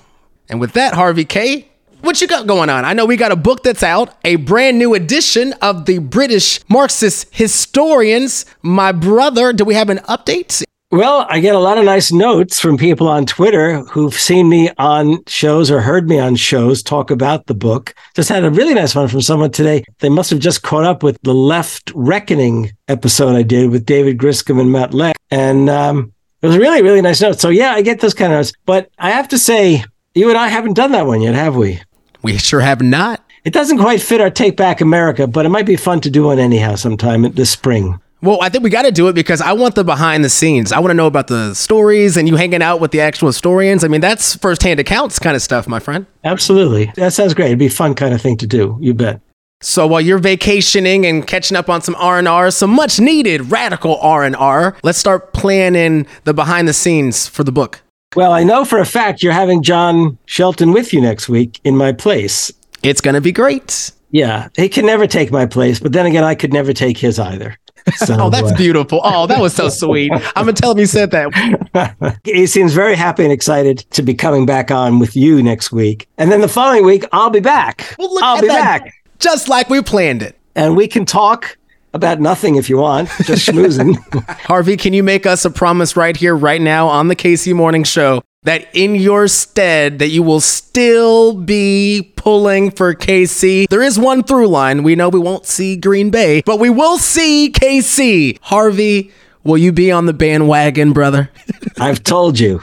And 0.49 0.61
with 0.61 0.73
that, 0.75 0.95
Harvey 0.95 1.25
Kaye, 1.25 1.69
what 2.03 2.21
you 2.21 2.29
got 2.29 2.47
going 2.47 2.71
on? 2.71 2.85
I 2.85 2.93
know 2.93 3.07
we 3.07 3.17
got 3.17 3.33
a 3.33 3.37
book 3.37 3.63
that's 3.63 3.83
out, 3.83 4.15
a 4.25 4.37
brand 4.37 4.79
new 4.79 4.95
edition 4.95 5.55
of 5.63 5.87
the 5.87 5.99
British 5.99 6.61
Marxist 6.69 7.35
historians. 7.35 8.45
My 8.63 8.93
brother, 8.93 9.53
do 9.53 9.65
we 9.65 9.75
have 9.75 9.91
an 9.91 9.99
update? 10.09 10.63
Well, 10.93 11.27
I 11.29 11.41
get 11.41 11.57
a 11.57 11.59
lot 11.59 11.79
of 11.79 11.85
nice 11.85 12.13
notes 12.13 12.61
from 12.61 12.79
people 12.79 13.09
on 13.09 13.27
Twitter 13.27 13.81
who've 13.81 14.15
seen 14.15 14.49
me 14.49 14.71
on 14.79 15.19
shows 15.27 15.69
or 15.69 15.81
heard 15.81 16.09
me 16.09 16.21
on 16.21 16.37
shows 16.37 16.81
talk 16.81 17.11
about 17.11 17.47
the 17.47 17.55
book. 17.55 17.93
Just 18.15 18.29
had 18.29 18.45
a 18.45 18.51
really 18.51 18.73
nice 18.73 18.95
one 18.95 19.09
from 19.09 19.21
someone 19.21 19.51
today. 19.51 19.83
They 19.99 20.09
must 20.09 20.31
have 20.31 20.39
just 20.39 20.63
caught 20.63 20.85
up 20.85 21.03
with 21.03 21.19
the 21.23 21.35
Left 21.35 21.91
Reckoning 21.93 22.71
episode 22.87 23.35
I 23.35 23.43
did 23.43 23.71
with 23.71 23.85
David 23.85 24.17
Griscom 24.17 24.61
and 24.61 24.71
Matt 24.71 24.95
Lech. 24.95 25.17
And 25.33 25.69
um, 25.69 26.13
it 26.41 26.47
was 26.47 26.55
a 26.57 26.61
really, 26.61 26.83
really 26.83 27.03
nice 27.03 27.21
note. 27.21 27.41
So, 27.41 27.49
yeah, 27.49 27.73
I 27.73 27.83
get 27.83 27.99
those 27.99 28.15
kind 28.15 28.33
of 28.33 28.39
notes. 28.39 28.53
But 28.65 28.89
I 28.97 29.11
have 29.11 29.27
to 29.31 29.39
say, 29.39 29.85
you 30.17 30.31
and 30.31 30.39
I 30.39 30.49
haven't 30.49 30.73
done 30.73 30.93
that 30.93 31.07
one 31.07 31.21
yet, 31.21 31.35
have 31.35 31.57
we? 31.57 31.81
We 32.23 32.39
sure 32.39 32.61
have 32.61 32.81
not. 32.81 33.23
It 33.45 33.53
doesn't 33.53 33.79
quite 33.79 34.01
fit 34.01 34.21
our 34.21 34.31
Take 34.31 34.57
Back 34.57 34.81
America, 34.81 35.27
but 35.27 35.47
it 35.47 35.51
might 35.51 35.67
be 35.67 35.77
fun 35.77 36.01
to 36.01 36.11
do 36.11 36.25
one 36.25 36.39
anyhow 36.39 36.75
sometime 36.75 37.23
this 37.35 37.51
spring. 37.51 38.01
Well, 38.23 38.39
I 38.41 38.49
think 38.49 38.65
we 38.65 38.71
got 38.71 38.83
to 38.83 38.91
do 38.91 39.09
it 39.09 39.13
because 39.13 39.43
I 39.43 39.53
want 39.53 39.75
the 39.75 39.85
behind 39.85 40.25
the 40.25 40.31
scenes. 40.31 40.73
I 40.73 40.81
want 40.81 40.91
to 40.91 40.95
know 40.95 41.07
about 41.07 41.27
the 41.29 41.53
stories 41.53 42.17
and 42.17 42.27
you 42.27 42.37
hanging 42.37 42.63
out 42.63 42.81
with 42.81 42.91
the 42.91 43.03
actual 43.03 43.29
historians. 43.29 43.85
I 43.85 43.89
mean, 43.89 44.01
that's 44.01 44.35
firsthand 44.37 44.81
accounts 44.81 45.19
kind 45.19 45.37
of 45.37 45.43
stuff, 45.43 45.69
my 45.69 45.79
friend. 45.79 46.07
Absolutely. 46.25 46.91
That 46.97 47.13
sounds 47.13 47.35
great. 47.35 47.49
It'd 47.49 47.59
be 47.59 47.69
fun 47.69 47.95
kind 47.95 48.15
of 48.15 48.23
thing 48.23 48.39
to 48.39 48.47
do. 48.47 48.79
You 48.81 48.95
bet. 48.95 49.21
So 49.61 49.87
while 49.87 50.01
you're 50.01 50.19
vacationing 50.19 51.05
and 51.07 51.27
catching 51.27 51.57
up 51.57 51.69
on 51.69 51.83
some 51.83 51.95
R&R, 51.97 52.51
some 52.51 52.71
much 52.71 52.99
needed 52.99 53.51
radical 53.53 53.97
R&R, 53.99 54.77
let's 54.83 54.99
start 54.99 55.35
planning 55.35 56.07
the 56.25 56.33
behind 56.35 56.69
the 56.69 56.73
scenes 56.73 57.29
for 57.29 57.45
the 57.45 57.53
book. 57.53 57.83
Well, 58.15 58.33
I 58.33 58.45
know 58.45 58.65
for 58.65 58.79
a 58.79 58.87
fact 58.87 59.23
you're 59.23 59.33
having 59.33 59.63
John 59.63 60.19
Shelton 60.27 60.73
with 60.73 60.93
you 60.93 61.01
next 61.01 61.29
week 61.29 61.61
in 61.65 61.77
my 61.77 61.93
place. 61.93 62.53
It's 62.83 63.01
going 63.01 63.15
to 63.15 63.21
be 63.21 63.33
great. 63.33 63.91
Yeah, 64.11 64.49
he 64.57 64.69
can 64.69 64.87
never 64.87 65.07
take 65.07 65.31
my 65.31 65.47
place, 65.47 65.81
but 65.81 65.93
then 65.93 66.07
again, 66.07 66.25
I 66.25 66.35
could 66.35 66.53
never 66.53 66.73
take 66.73 66.97
his 66.97 67.19
either. 67.19 67.59
So, 67.97 68.17
oh, 68.21 68.31
that's 68.31 68.53
uh, 68.53 68.57
beautiful. 68.57 69.01
Oh, 69.03 69.27
that 69.27 69.41
was 69.41 69.55
so 69.55 69.69
sweet. 69.69 70.13
I'm 70.13 70.47
gonna 70.47 70.53
tell 70.53 70.73
him 70.73 70.79
you 70.79 70.87
said 70.87 71.11
that. 71.11 72.17
he 72.25 72.47
seems 72.47 72.73
very 72.73 72.95
happy 72.95 73.25
and 73.25 73.33
excited 73.33 73.79
to 73.91 74.03
be 74.03 74.15
coming 74.15 74.47
back 74.47 74.71
on 74.71 74.99
with 74.99 75.17
you 75.17 75.43
next 75.43 75.73
week, 75.73 76.09
and 76.19 76.31
then 76.31 76.41
the 76.41 76.49
following 76.49 76.85
week 76.85 77.05
I'll 77.13 77.31
be 77.31 77.41
back. 77.41 77.95
Well, 77.99 78.13
look 78.15 78.23
I'll 78.23 78.41
be 78.41 78.47
that. 78.47 78.85
back, 78.85 78.95
just 79.19 79.49
like 79.49 79.69
we 79.69 79.83
planned 79.83 80.23
it, 80.23 80.39
and 80.55 80.77
we 80.77 80.89
can 80.89 81.05
talk 81.05 81.57
about 81.95 82.21
nothing 82.21 82.57
if 82.57 82.69
you 82.69 82.79
want, 82.79 83.09
just 83.23 83.49
schmoozing. 83.49 83.97
Harvey, 84.43 84.77
can 84.77 84.93
you 84.93 85.03
make 85.03 85.27
us 85.27 85.45
a 85.45 85.51
promise 85.51 85.97
right 85.97 86.17
here, 86.17 86.37
right 86.37 86.61
now 86.61 86.89
on 86.89 87.09
the 87.09 87.17
KC 87.17 87.55
Morning 87.55 87.85
Show 87.85 88.23
that 88.47 88.69
in 88.75 88.95
your 88.95 89.27
stead 89.27 89.99
that 89.99 90.09
you 90.09 90.23
will 90.23 90.41
still 90.41 91.35
be 91.35 92.13
pulling 92.17 92.71
for 92.71 92.95
KC. 92.95 93.69
There 93.69 93.83
is 93.83 93.99
one 93.99 94.23
through 94.23 94.47
line. 94.49 94.85
We 94.85 94.95
know 94.95 95.09
we 95.09 95.19
won't 95.19 95.47
see 95.47 95.77
Green 95.77 96.11
Bay, 96.11 96.43
but 96.47 96.61
we 96.61 96.71
will 96.71 96.97
see 96.97 97.51
KC. 97.53 98.39
Harvey, 98.43 99.11
will 99.43 99.59
you 99.59 99.73
be 99.73 99.91
on 99.91 100.07
the 100.07 100.13
bandwagon, 100.13 100.93
brother? 100.93 101.31
I've 101.79 102.05
told 102.05 102.39
you. 102.39 102.63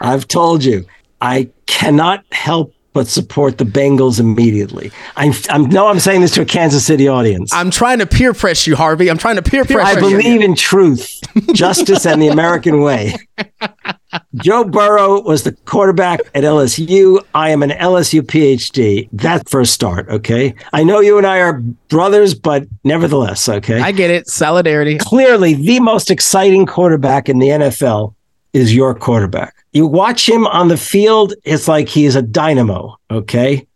I've 0.00 0.26
told 0.26 0.64
you. 0.64 0.86
I 1.20 1.50
cannot 1.66 2.24
help 2.32 2.74
but 2.94 3.08
support 3.08 3.58
the 3.58 3.64
Bengals 3.64 4.18
immediately. 4.18 4.90
I'm, 5.16 5.32
I'm 5.50 5.64
no, 5.64 5.88
I'm 5.88 6.00
saying 6.00 6.22
this 6.22 6.30
to 6.34 6.42
a 6.42 6.46
Kansas 6.46 6.86
City 6.86 7.08
audience. 7.08 7.52
I'm 7.52 7.70
trying 7.70 7.98
to 7.98 8.06
peer 8.06 8.32
press 8.32 8.66
you, 8.66 8.76
Harvey. 8.76 9.10
I'm 9.10 9.18
trying 9.18 9.36
to 9.36 9.42
peer 9.42 9.64
press. 9.64 9.92
You. 9.92 9.98
I 9.98 10.00
believe 10.00 10.40
in 10.40 10.54
truth, 10.54 11.20
justice, 11.52 12.06
and 12.06 12.22
the 12.22 12.28
American 12.28 12.80
way. 12.80 13.14
Joe 14.36 14.62
Burrow 14.62 15.20
was 15.20 15.42
the 15.42 15.52
quarterback 15.64 16.20
at 16.34 16.44
LSU. 16.44 17.24
I 17.34 17.50
am 17.50 17.64
an 17.64 17.70
LSU 17.70 18.22
PhD. 18.22 19.08
That's 19.12 19.50
for 19.50 19.60
a 19.60 19.66
start, 19.66 20.08
okay? 20.08 20.54
I 20.72 20.84
know 20.84 21.00
you 21.00 21.18
and 21.18 21.26
I 21.26 21.40
are 21.40 21.60
brothers, 21.88 22.32
but 22.34 22.64
nevertheless, 22.84 23.48
okay? 23.48 23.80
I 23.80 23.90
get 23.90 24.10
it. 24.10 24.28
Solidarity. 24.28 24.98
Clearly, 24.98 25.54
the 25.54 25.80
most 25.80 26.12
exciting 26.12 26.64
quarterback 26.64 27.28
in 27.28 27.40
the 27.40 27.48
NFL 27.48 28.14
is 28.54 28.74
your 28.74 28.94
quarterback. 28.94 29.54
You 29.72 29.86
watch 29.86 30.26
him 30.26 30.46
on 30.46 30.68
the 30.68 30.76
field, 30.76 31.34
it's 31.44 31.68
like 31.68 31.88
he's 31.88 32.16
a 32.16 32.22
dynamo, 32.22 32.96
okay? 33.10 33.66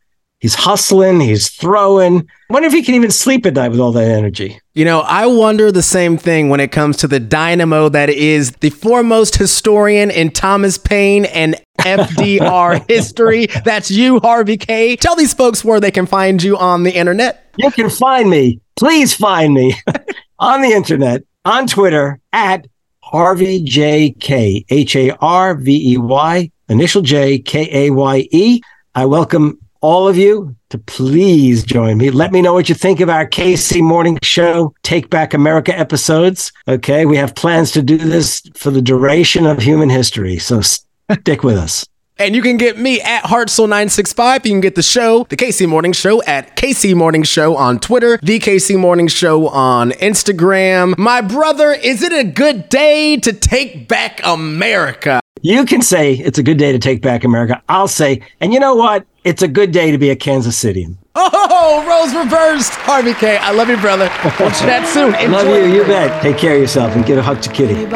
He's 0.40 0.54
hustling, 0.54 1.20
he's 1.20 1.50
throwing. 1.50 2.20
I 2.48 2.52
wonder 2.52 2.68
if 2.68 2.72
he 2.72 2.84
can 2.84 2.94
even 2.94 3.10
sleep 3.10 3.44
at 3.44 3.54
night 3.54 3.72
with 3.72 3.80
all 3.80 3.90
that 3.90 4.08
energy. 4.08 4.60
You 4.72 4.84
know, 4.84 5.00
I 5.00 5.26
wonder 5.26 5.72
the 5.72 5.82
same 5.82 6.16
thing 6.16 6.48
when 6.48 6.60
it 6.60 6.70
comes 6.70 6.96
to 6.98 7.08
the 7.08 7.18
dynamo 7.18 7.88
that 7.88 8.08
is 8.08 8.52
the 8.60 8.70
foremost 8.70 9.34
historian 9.34 10.12
in 10.12 10.30
Thomas 10.30 10.78
Paine 10.78 11.24
and 11.24 11.56
FDR 11.80 12.86
history. 12.88 13.48
That's 13.64 13.90
you, 13.90 14.20
Harvey 14.20 14.56
Kaye. 14.56 14.94
Tell 14.94 15.16
these 15.16 15.34
folks 15.34 15.64
where 15.64 15.80
they 15.80 15.90
can 15.90 16.06
find 16.06 16.40
you 16.40 16.56
on 16.56 16.84
the 16.84 16.92
internet. 16.92 17.52
You 17.56 17.72
can 17.72 17.90
find 17.90 18.30
me. 18.30 18.60
Please 18.76 19.12
find 19.12 19.52
me 19.52 19.74
on 20.38 20.62
the 20.62 20.68
internet, 20.68 21.24
on 21.44 21.66
Twitter 21.66 22.20
at 22.32 22.68
Harvey 23.10 23.62
J 23.62 24.10
K 24.20 24.66
H 24.68 24.94
A 24.94 25.16
R 25.22 25.54
V 25.54 25.94
E 25.94 25.96
Y, 25.96 26.50
initial 26.68 27.00
J 27.00 27.38
K 27.38 27.86
A 27.86 27.90
Y 27.90 28.28
E. 28.30 28.60
I 28.94 29.06
welcome 29.06 29.58
all 29.80 30.06
of 30.06 30.18
you 30.18 30.54
to 30.68 30.78
please 30.78 31.64
join 31.64 31.96
me. 31.96 32.10
Let 32.10 32.32
me 32.32 32.42
know 32.42 32.52
what 32.52 32.68
you 32.68 32.74
think 32.74 33.00
of 33.00 33.08
our 33.08 33.26
KC 33.26 33.80
Morning 33.80 34.18
Show 34.22 34.74
Take 34.82 35.08
Back 35.08 35.32
America 35.32 35.76
episodes. 35.78 36.52
Okay, 36.66 37.06
we 37.06 37.16
have 37.16 37.34
plans 37.34 37.70
to 37.72 37.82
do 37.82 37.96
this 37.96 38.42
for 38.54 38.70
the 38.70 38.82
duration 38.82 39.46
of 39.46 39.58
human 39.62 39.88
history, 39.88 40.36
so 40.38 40.60
stick 40.60 41.42
with 41.42 41.56
us. 41.56 41.86
And 42.20 42.34
you 42.34 42.42
can 42.42 42.56
get 42.56 42.76
me 42.76 43.00
at 43.00 43.22
Hartzell965. 43.24 44.44
You 44.44 44.50
can 44.50 44.60
get 44.60 44.74
the 44.74 44.82
show, 44.82 45.24
the 45.28 45.36
KC 45.36 45.68
Morning 45.68 45.92
Show, 45.92 46.20
at 46.24 46.56
KC 46.56 46.96
Morning 46.96 47.22
Show 47.22 47.56
on 47.56 47.78
Twitter, 47.78 48.18
the 48.22 48.40
KC 48.40 48.76
Morning 48.76 49.06
Show 49.06 49.46
on 49.46 49.92
Instagram. 49.92 50.98
My 50.98 51.20
brother, 51.20 51.70
is 51.72 52.02
it 52.02 52.12
a 52.12 52.24
good 52.24 52.68
day 52.68 53.18
to 53.18 53.32
take 53.32 53.86
back 53.86 54.20
America? 54.24 55.20
You 55.42 55.64
can 55.64 55.80
say 55.80 56.14
it's 56.14 56.38
a 56.38 56.42
good 56.42 56.58
day 56.58 56.72
to 56.72 56.80
take 56.80 57.02
back 57.02 57.22
America. 57.22 57.62
I'll 57.68 57.86
say, 57.86 58.22
and 58.40 58.52
you 58.52 58.58
know 58.58 58.74
what? 58.74 59.06
It's 59.22 59.42
a 59.42 59.48
good 59.48 59.70
day 59.70 59.92
to 59.92 59.98
be 59.98 60.10
a 60.10 60.16
Kansas 60.16 60.60
Citian. 60.60 60.96
Oh, 61.14 61.84
roles 61.88 62.14
reversed. 62.14 62.72
Harvey 62.72 63.14
Kaye, 63.14 63.36
I 63.38 63.52
love 63.52 63.68
you, 63.68 63.76
brother. 63.76 64.10
We'll 64.40 64.50
chat 64.50 64.88
soon. 64.88 65.14
Enjoy. 65.20 65.30
Love 65.30 65.46
you. 65.46 65.72
You 65.72 65.84
bet. 65.84 66.20
Take 66.20 66.38
care 66.38 66.54
of 66.54 66.60
yourself 66.60 66.96
and 66.96 67.06
get 67.06 67.18
a 67.18 67.22
hug 67.22 67.40
to 67.42 67.48
Kitty. 67.52 67.74
Here, 67.74 67.86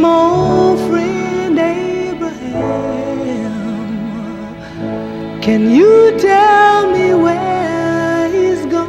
more 0.00 0.76
Can 5.44 5.70
you 5.70 6.16
tell 6.18 6.90
me 6.90 7.12
where 7.12 8.30
he's 8.32 8.64
gone? 8.64 8.88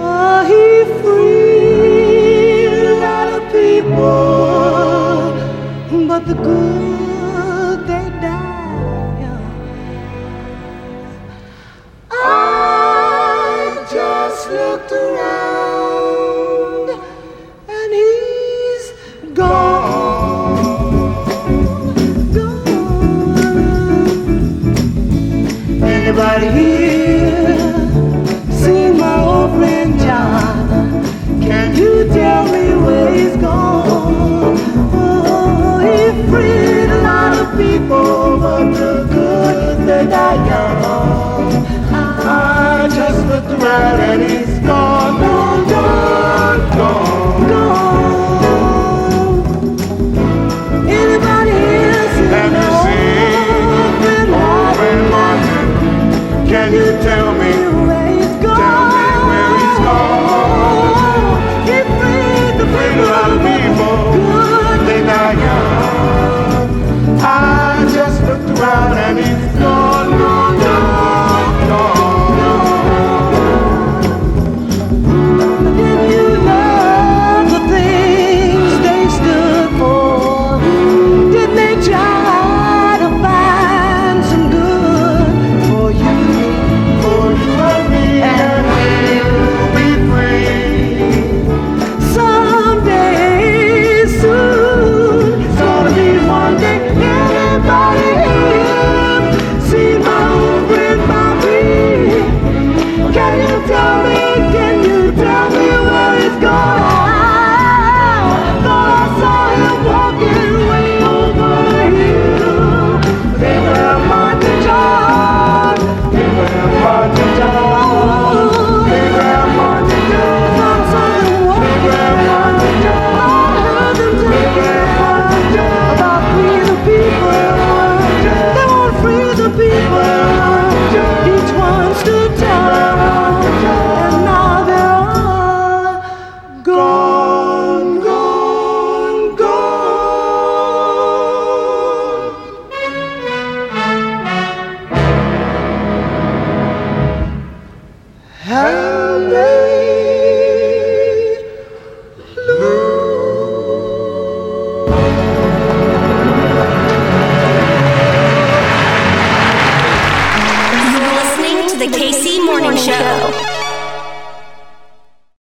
Are 0.00 0.44
he 0.46 0.84
free? 1.02 2.68
A 2.68 2.94
lot 3.04 3.28
of 3.34 3.42
people, 3.52 4.08
but 6.08 6.24
the 6.26 6.34
good. 6.42 6.85